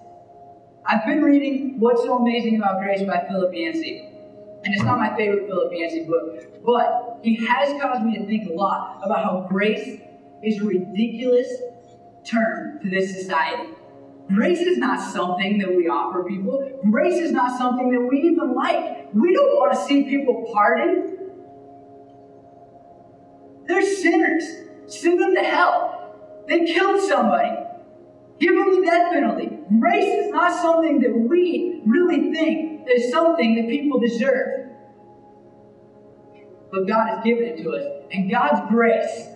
I've 0.85 1.05
been 1.05 1.21
reading 1.21 1.79
What's 1.79 2.01
So 2.01 2.17
Amazing 2.17 2.57
About 2.57 2.81
Grace 2.81 3.01
by 3.03 3.25
Philip 3.29 3.53
Yancey. 3.53 4.09
And 4.65 4.73
it's 4.73 4.83
not 4.83 4.97
my 4.97 5.15
favorite 5.15 5.47
Philip 5.47 5.71
Yancey 5.73 6.03
book, 6.03 6.63
but 6.65 7.12
he 7.23 7.45
has 7.45 7.81
caused 7.81 8.03
me 8.03 8.17
to 8.17 8.25
think 8.25 8.49
a 8.49 8.53
lot 8.53 8.99
about 9.03 9.23
how 9.23 9.47
grace 9.49 9.99
is 10.43 10.59
a 10.59 10.65
ridiculous 10.65 11.47
term 12.25 12.79
to 12.81 12.89
this 12.89 13.15
society. 13.17 13.69
Grace 14.27 14.59
is 14.59 14.77
not 14.77 14.99
something 14.99 15.57
that 15.59 15.73
we 15.73 15.87
offer 15.87 16.23
people. 16.23 16.79
Grace 16.91 17.19
is 17.19 17.31
not 17.31 17.57
something 17.57 17.91
that 17.91 18.01
we 18.01 18.21
even 18.21 18.53
like. 18.53 19.13
We 19.13 19.33
don't 19.33 19.55
want 19.55 19.73
to 19.73 19.79
see 19.85 20.03
people 20.03 20.49
pardoned. 20.53 21.17
They're 23.67 23.81
sinners. 23.81 24.43
Send 24.87 25.21
them 25.21 25.33
to 25.35 25.41
hell. 25.41 26.43
They 26.47 26.65
killed 26.65 27.01
somebody. 27.01 27.51
Give 28.39 28.53
them 28.55 28.81
the 28.81 28.85
death 28.85 29.13
penalty. 29.13 29.59
Grace 29.79 30.25
is 30.25 30.31
not 30.31 30.61
something 30.61 30.99
that 30.99 31.17
we 31.17 31.81
really 31.85 32.33
think 32.33 32.85
is 32.89 33.11
something 33.11 33.55
that 33.55 33.69
people 33.69 33.99
deserve. 33.99 34.62
But 36.73 36.87
God 36.87 37.07
has 37.07 37.23
given 37.23 37.43
it 37.43 37.61
to 37.61 37.69
us. 37.69 37.83
And 38.11 38.31
God's 38.31 38.67
grace 38.71 39.27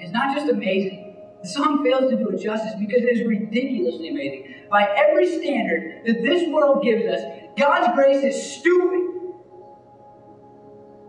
is 0.00 0.10
not 0.12 0.34
just 0.34 0.50
amazing. 0.50 1.14
The 1.42 1.48
song 1.48 1.84
fails 1.84 2.10
to 2.10 2.16
do 2.16 2.30
it 2.30 2.42
justice 2.42 2.72
because 2.80 3.02
it 3.02 3.18
is 3.18 3.26
ridiculously 3.26 4.08
amazing. 4.08 4.54
By 4.70 4.88
every 4.96 5.26
standard 5.26 6.06
that 6.06 6.22
this 6.22 6.48
world 6.48 6.82
gives 6.82 7.04
us, 7.04 7.20
God's 7.58 7.94
grace 7.94 8.24
is 8.24 8.58
stupid. 8.58 9.02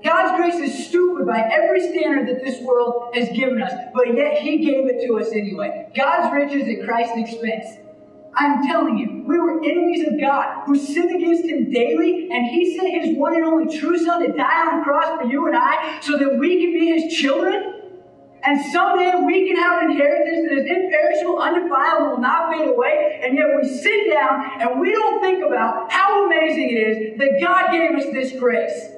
God's 0.04 0.38
grace 0.38 0.56
is 0.56 0.88
stupid 0.88 1.26
by 1.26 1.40
every 1.40 1.90
standard 1.90 2.28
that 2.28 2.44
this 2.44 2.62
world 2.62 3.16
has 3.16 3.30
given 3.30 3.62
us, 3.62 3.72
but 3.94 4.14
yet 4.14 4.40
He 4.42 4.58
gave 4.58 4.88
it 4.88 5.08
to 5.08 5.20
us 5.20 5.30
anyway. 5.32 5.88
God's 5.96 6.34
riches 6.34 6.68
at 6.68 6.86
Christ's 6.86 7.18
expense. 7.18 7.87
I'm 8.38 8.68
telling 8.68 9.00
you, 9.00 9.24
we 9.26 9.40
were 9.40 9.64
enemies 9.64 10.08
of 10.08 10.20
God 10.20 10.64
who 10.66 10.78
sinned 10.78 11.16
against 11.16 11.46
Him 11.46 11.72
daily, 11.72 12.30
and 12.32 12.46
He 12.46 12.78
sent 12.78 13.04
His 13.04 13.18
one 13.18 13.34
and 13.34 13.44
only 13.44 13.78
true 13.78 13.98
Son 13.98 14.22
to 14.22 14.32
die 14.32 14.68
on 14.68 14.80
the 14.80 14.84
cross 14.84 15.20
for 15.20 15.28
you 15.28 15.48
and 15.48 15.58
I 15.58 16.00
so 16.02 16.18
that 16.18 16.38
we 16.38 16.62
can 16.62 16.74
be 16.74 16.86
His 16.86 17.18
children. 17.18 17.74
And 18.44 18.62
someday 18.72 19.14
we 19.26 19.48
can 19.48 19.58
have 19.58 19.82
an 19.82 19.92
inheritance 19.92 20.48
that 20.48 20.58
is 20.60 20.70
imperishable, 20.70 21.40
undefiled, 21.40 22.12
will 22.12 22.20
not 22.20 22.52
fade 22.52 22.70
away. 22.70 23.20
And 23.24 23.36
yet 23.36 23.48
we 23.60 23.68
sit 23.68 24.14
down 24.14 24.62
and 24.62 24.80
we 24.80 24.92
don't 24.92 25.20
think 25.20 25.44
about 25.44 25.92
how 25.92 26.28
amazing 26.28 26.70
it 26.70 26.80
is 26.80 27.18
that 27.18 27.40
God 27.42 27.72
gave 27.72 27.92
us 27.96 28.06
this 28.14 28.40
grace. 28.40 28.92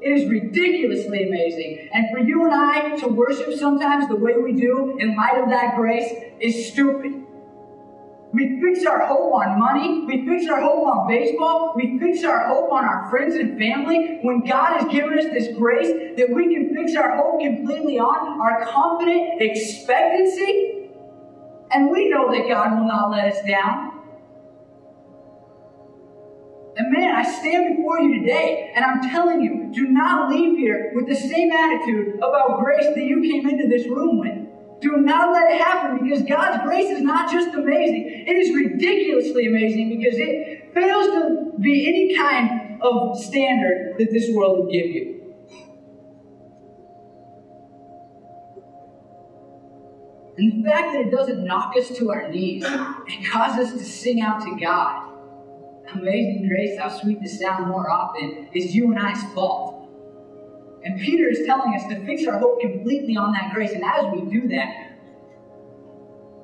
It 0.00 0.08
is 0.08 0.30
ridiculously 0.30 1.28
amazing. 1.28 1.90
And 1.92 2.06
for 2.10 2.18
you 2.18 2.46
and 2.46 2.54
I 2.54 2.96
to 2.96 3.08
worship 3.08 3.52
sometimes 3.54 4.08
the 4.08 4.16
way 4.16 4.32
we 4.38 4.54
do 4.54 4.96
in 4.98 5.14
light 5.14 5.38
of 5.42 5.50
that 5.50 5.76
grace 5.76 6.10
is 6.40 6.72
stupid. 6.72 7.25
We 8.36 8.60
fix 8.60 8.84
our 8.84 9.06
hope 9.06 9.32
on 9.32 9.58
money. 9.58 10.04
We 10.04 10.26
fix 10.26 10.46
our 10.50 10.60
hope 10.60 10.86
on 10.86 11.08
baseball. 11.08 11.72
We 11.74 11.98
fix 11.98 12.22
our 12.22 12.46
hope 12.48 12.70
on 12.70 12.84
our 12.84 13.08
friends 13.08 13.34
and 13.34 13.58
family. 13.58 14.18
When 14.20 14.44
God 14.44 14.78
has 14.78 14.92
given 14.92 15.18
us 15.18 15.24
this 15.32 15.56
grace 15.56 16.18
that 16.18 16.28
we 16.28 16.54
can 16.54 16.76
fix 16.76 16.94
our 16.96 17.16
hope 17.16 17.40
completely 17.40 17.98
on, 17.98 18.38
our 18.38 18.66
confident 18.66 19.40
expectancy. 19.40 20.90
And 21.70 21.90
we 21.90 22.10
know 22.10 22.30
that 22.30 22.46
God 22.46 22.78
will 22.78 22.86
not 22.86 23.10
let 23.10 23.32
us 23.32 23.38
down. 23.48 24.02
And 26.76 26.92
man, 26.92 27.16
I 27.16 27.22
stand 27.22 27.78
before 27.78 28.00
you 28.00 28.20
today 28.20 28.70
and 28.76 28.84
I'm 28.84 29.00
telling 29.08 29.40
you, 29.40 29.70
do 29.72 29.88
not 29.88 30.28
leave 30.28 30.58
here 30.58 30.92
with 30.94 31.08
the 31.08 31.16
same 31.16 31.52
attitude 31.52 32.16
about 32.16 32.60
grace 32.62 32.84
that 32.84 33.02
you 33.02 33.22
came 33.22 33.48
into 33.48 33.66
this 33.66 33.88
room 33.88 34.18
with. 34.18 34.45
Do 34.80 34.98
not 34.98 35.32
let 35.32 35.52
it 35.52 35.60
happen 35.60 36.06
because 36.06 36.22
God's 36.24 36.62
grace 36.64 36.90
is 36.90 37.02
not 37.02 37.30
just 37.30 37.54
amazing, 37.54 38.24
it 38.26 38.36
is 38.36 38.54
ridiculously 38.54 39.46
amazing 39.46 39.98
because 39.98 40.18
it 40.18 40.74
fails 40.74 41.06
to 41.06 41.52
be 41.60 41.88
any 41.88 42.14
kind 42.14 42.80
of 42.82 43.18
standard 43.18 43.94
that 43.98 44.12
this 44.12 44.30
world 44.34 44.58
would 44.58 44.72
give 44.72 44.86
you. 44.86 45.12
And 50.38 50.62
the 50.62 50.68
fact 50.68 50.92
that 50.92 51.06
it 51.06 51.10
doesn't 51.10 51.46
knock 51.46 51.74
us 51.78 51.88
to 51.96 52.10
our 52.10 52.28
knees 52.28 52.62
and 52.62 53.26
cause 53.26 53.58
us 53.58 53.72
to 53.72 53.82
sing 53.82 54.20
out 54.20 54.42
to 54.42 54.54
God, 54.62 55.06
Amazing 55.94 56.48
grace, 56.48 56.78
how 56.78 56.88
sweet 56.88 57.20
the 57.22 57.28
sound 57.28 57.68
more 57.68 57.88
often, 57.90 58.48
is 58.52 58.74
you 58.74 58.90
and 58.90 58.98
I's 58.98 59.22
fault. 59.32 59.75
And 60.86 61.00
Peter 61.00 61.28
is 61.28 61.44
telling 61.44 61.74
us 61.74 61.82
to 61.88 62.06
fix 62.06 62.24
our 62.28 62.38
hope 62.38 62.60
completely 62.60 63.16
on 63.16 63.32
that 63.32 63.52
grace. 63.52 63.72
And 63.72 63.82
as 63.82 64.04
we 64.14 64.20
do 64.30 64.46
that, 64.50 64.92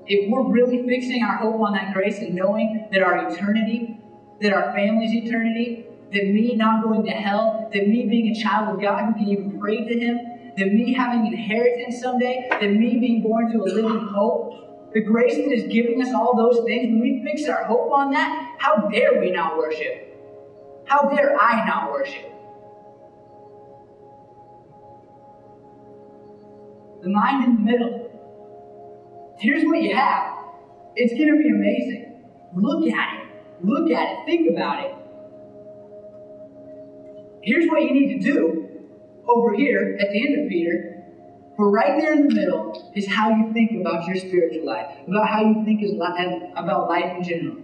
if 0.09 0.29
we're 0.29 0.51
really 0.51 0.85
fixing 0.89 1.23
our 1.23 1.37
hope 1.37 1.61
on 1.61 1.75
that 1.75 1.95
grace 1.95 2.19
and 2.19 2.35
knowing 2.35 2.89
that 2.91 3.03
our 3.03 3.31
eternity, 3.31 4.01
that 4.41 4.53
our 4.53 4.73
family's 4.75 5.13
eternity, 5.13 5.87
that 6.13 6.25
me 6.25 6.57
not 6.57 6.83
going 6.83 7.05
to 7.05 7.13
hell, 7.13 7.71
that 7.73 7.87
me 7.87 8.07
being 8.07 8.35
a 8.35 8.43
child 8.43 8.75
of 8.75 8.83
God 8.83 9.05
who 9.05 9.13
can 9.13 9.29
even 9.29 9.61
pray 9.61 9.87
to 9.87 10.01
Him, 10.01 10.19
that 10.59 10.73
me 10.73 10.93
having 10.93 11.25
inheritance 11.25 12.01
someday, 12.01 12.49
that 12.51 12.69
me 12.69 12.99
being 12.99 13.23
born 13.23 13.53
to 13.53 13.59
a 13.59 13.63
living 13.63 14.09
hope, 14.09 14.93
the 14.93 15.03
grace 15.03 15.37
that 15.37 15.53
is 15.53 15.73
giving 15.73 16.03
us 16.03 16.13
all 16.13 16.37
those 16.37 16.65
things, 16.65 16.89
when 16.89 17.01
we 17.01 17.23
fix 17.23 17.49
our 17.49 17.63
hope 17.63 17.93
on 17.93 18.11
that, 18.11 18.57
how 18.59 18.89
dare 18.89 19.21
we 19.21 19.31
not 19.31 19.57
worship? 19.57 20.85
How 20.87 21.09
dare 21.09 21.41
I 21.41 21.65
not 21.65 21.93
worship? 21.93 22.33
The 27.03 27.11
mind 27.11 27.45
in 27.45 27.55
the 27.57 27.73
middle. 27.73 29.35
Here's 29.39 29.65
what 29.65 29.83
you 29.83 29.95
have. 29.95 30.37
It's 30.95 31.13
going 31.15 31.37
to 31.37 31.43
be 31.43 31.51
amazing. 31.51 32.25
Look 32.55 32.87
at 32.93 33.21
it. 33.21 33.27
Look 33.65 33.91
at 33.91 34.13
it. 34.13 34.27
Think 34.27 34.51
about 34.51 34.85
it. 34.85 34.95
here's 37.43 37.67
what 37.69 37.83
you 37.83 37.93
need 37.93 38.21
to 38.21 38.33
do 38.33 38.69
over 39.27 39.55
here 39.55 39.97
at 40.01 40.11
the 40.11 40.27
end 40.27 40.43
of 40.45 40.49
Peter. 40.49 41.03
For 41.57 41.71
right 41.71 42.01
there 42.01 42.13
in 42.15 42.29
the 42.29 42.35
middle 42.35 42.93
is 42.95 43.07
how 43.07 43.31
you 43.31 43.53
think 43.53 43.73
about 43.81 44.07
your 44.07 44.17
spiritual 44.17 44.65
life, 44.65 44.97
about 45.07 45.29
how 45.29 45.43
you 45.43 45.65
think 45.65 45.83
about 46.57 46.89
life 46.89 47.17
in 47.19 47.23
general, 47.23 47.57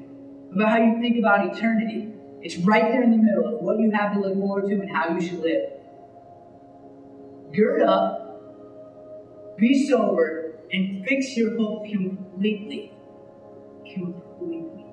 about 0.52 0.70
how 0.70 0.78
you 0.78 1.00
think 1.00 1.18
about 1.18 1.56
eternity. 1.56 2.12
It's 2.42 2.56
right 2.58 2.82
there 2.82 3.02
in 3.02 3.10
the 3.10 3.16
middle 3.16 3.56
of 3.56 3.62
what 3.62 3.78
you 3.78 3.90
have 3.92 4.12
to 4.14 4.20
look 4.20 4.34
forward 4.34 4.68
to 4.68 4.74
and 4.74 4.90
how 4.90 5.08
you 5.08 5.20
should 5.20 5.40
live. 5.40 5.70
Gird 7.54 7.82
up, 7.82 8.27
be 9.58 9.88
sober, 9.88 10.54
and 10.72 11.04
fix 11.04 11.36
your 11.36 11.56
hope 11.58 11.86
completely, 11.86 12.92
completely 13.92 14.86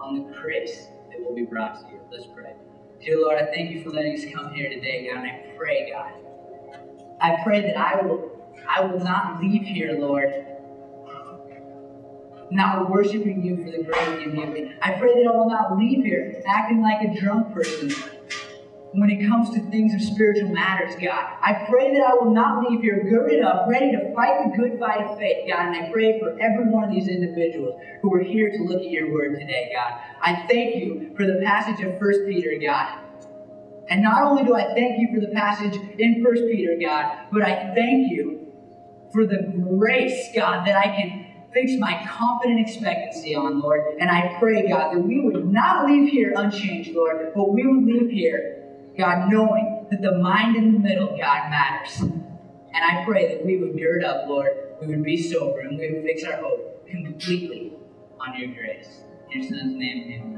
on 0.00 0.14
the 0.14 0.34
grace 0.40 0.88
that 1.10 1.20
will 1.20 1.34
be 1.34 1.44
brought 1.44 1.74
to 1.80 1.86
you. 1.92 2.00
Let's 2.10 2.26
pray. 2.34 2.54
Dear 3.00 3.20
Lord, 3.20 3.38
I 3.38 3.46
thank 3.46 3.70
you 3.70 3.82
for 3.82 3.90
letting 3.90 4.14
us 4.14 4.24
come 4.34 4.52
here 4.52 4.68
today, 4.68 5.08
God, 5.08 5.24
and 5.24 5.30
I 5.30 5.54
pray, 5.56 5.90
God. 5.90 6.12
I 7.20 7.42
pray 7.44 7.60
that 7.62 7.76
I 7.76 8.02
will 8.02 8.32
I 8.68 8.80
will 8.80 8.98
not 8.98 9.40
leave 9.40 9.62
here, 9.62 9.96
Lord, 9.98 10.32
not 12.50 12.90
worshiping 12.90 13.44
you 13.44 13.56
for 13.64 13.70
the 13.70 13.84
great 13.84 14.20
you 14.20 14.32
give 14.32 14.72
I 14.82 14.92
pray 14.92 15.14
that 15.14 15.30
I 15.30 15.36
will 15.36 15.48
not 15.48 15.76
leave 15.76 16.04
here 16.04 16.42
acting 16.46 16.80
like 16.80 17.02
a 17.02 17.20
drunk 17.20 17.54
person 17.54 17.90
when 18.92 19.10
it 19.10 19.28
comes 19.28 19.50
to 19.50 19.60
things 19.70 19.94
of 19.94 20.00
spiritual 20.00 20.50
matters, 20.50 20.94
God. 20.94 21.36
I 21.42 21.66
pray 21.68 21.92
that 21.94 22.02
I 22.02 22.14
will 22.14 22.32
not 22.32 22.68
leave 22.68 22.80
here 22.80 23.04
girded 23.08 23.42
up, 23.42 23.66
ready 23.68 23.92
to 23.92 24.14
fight 24.14 24.44
the 24.44 24.56
good 24.56 24.78
fight 24.78 25.02
of 25.02 25.18
faith, 25.18 25.48
God. 25.48 25.74
And 25.74 25.76
I 25.76 25.92
pray 25.92 26.18
for 26.18 26.30
every 26.40 26.64
one 26.72 26.84
of 26.84 26.90
these 26.90 27.08
individuals 27.08 27.80
who 28.02 28.14
are 28.14 28.22
here 28.22 28.50
to 28.50 28.62
look 28.64 28.80
at 28.80 28.90
your 28.90 29.12
word 29.12 29.38
today, 29.38 29.70
God. 29.74 30.00
I 30.22 30.46
thank 30.48 30.76
you 30.76 31.12
for 31.16 31.26
the 31.26 31.40
passage 31.44 31.84
of 31.84 32.00
1 32.00 32.26
Peter, 32.26 32.58
God. 32.64 33.00
And 33.90 34.02
not 34.02 34.22
only 34.22 34.44
do 34.44 34.54
I 34.54 34.74
thank 34.74 35.00
you 35.00 35.08
for 35.14 35.20
the 35.20 35.32
passage 35.32 35.74
in 35.98 36.22
1 36.22 36.34
Peter, 36.48 36.76
God, 36.80 37.26
but 37.32 37.42
I 37.42 37.74
thank 37.74 38.10
you 38.10 38.46
for 39.12 39.26
the 39.26 39.52
grace, 39.78 40.28
God, 40.34 40.66
that 40.66 40.76
I 40.76 40.88
can 40.88 41.26
fix 41.52 41.72
my 41.78 42.06
confident 42.06 42.60
expectancy 42.60 43.34
on, 43.34 43.60
Lord. 43.60 43.80
And 43.98 44.10
I 44.10 44.36
pray, 44.38 44.68
God, 44.68 44.94
that 44.94 45.00
we 45.00 45.20
would 45.20 45.50
not 45.50 45.86
leave 45.86 46.10
here 46.10 46.34
unchanged, 46.36 46.90
Lord, 46.90 47.32
but 47.34 47.52
we 47.52 47.66
would 47.66 47.84
leave 47.84 48.10
here, 48.10 48.57
God, 48.98 49.30
knowing 49.30 49.86
that 49.90 50.02
the 50.02 50.18
mind 50.18 50.56
in 50.56 50.72
the 50.72 50.78
middle, 50.80 51.16
God, 51.16 51.50
matters. 51.50 52.00
And 52.00 52.74
I 52.74 53.04
pray 53.04 53.28
that 53.36 53.46
we 53.46 53.56
would 53.56 53.78
gird 53.78 54.02
up, 54.02 54.28
Lord, 54.28 54.50
we 54.80 54.88
would 54.88 55.04
be 55.04 55.16
sober, 55.22 55.60
and 55.60 55.78
we 55.78 55.92
would 55.92 56.02
fix 56.02 56.24
our 56.24 56.42
hope 56.42 56.84
completely 56.88 57.74
on 58.20 58.36
your 58.36 58.48
grace. 58.48 59.04
In 59.32 59.42
your 59.42 59.50
son's 59.50 59.76
name, 59.76 60.12
amen. 60.12 60.37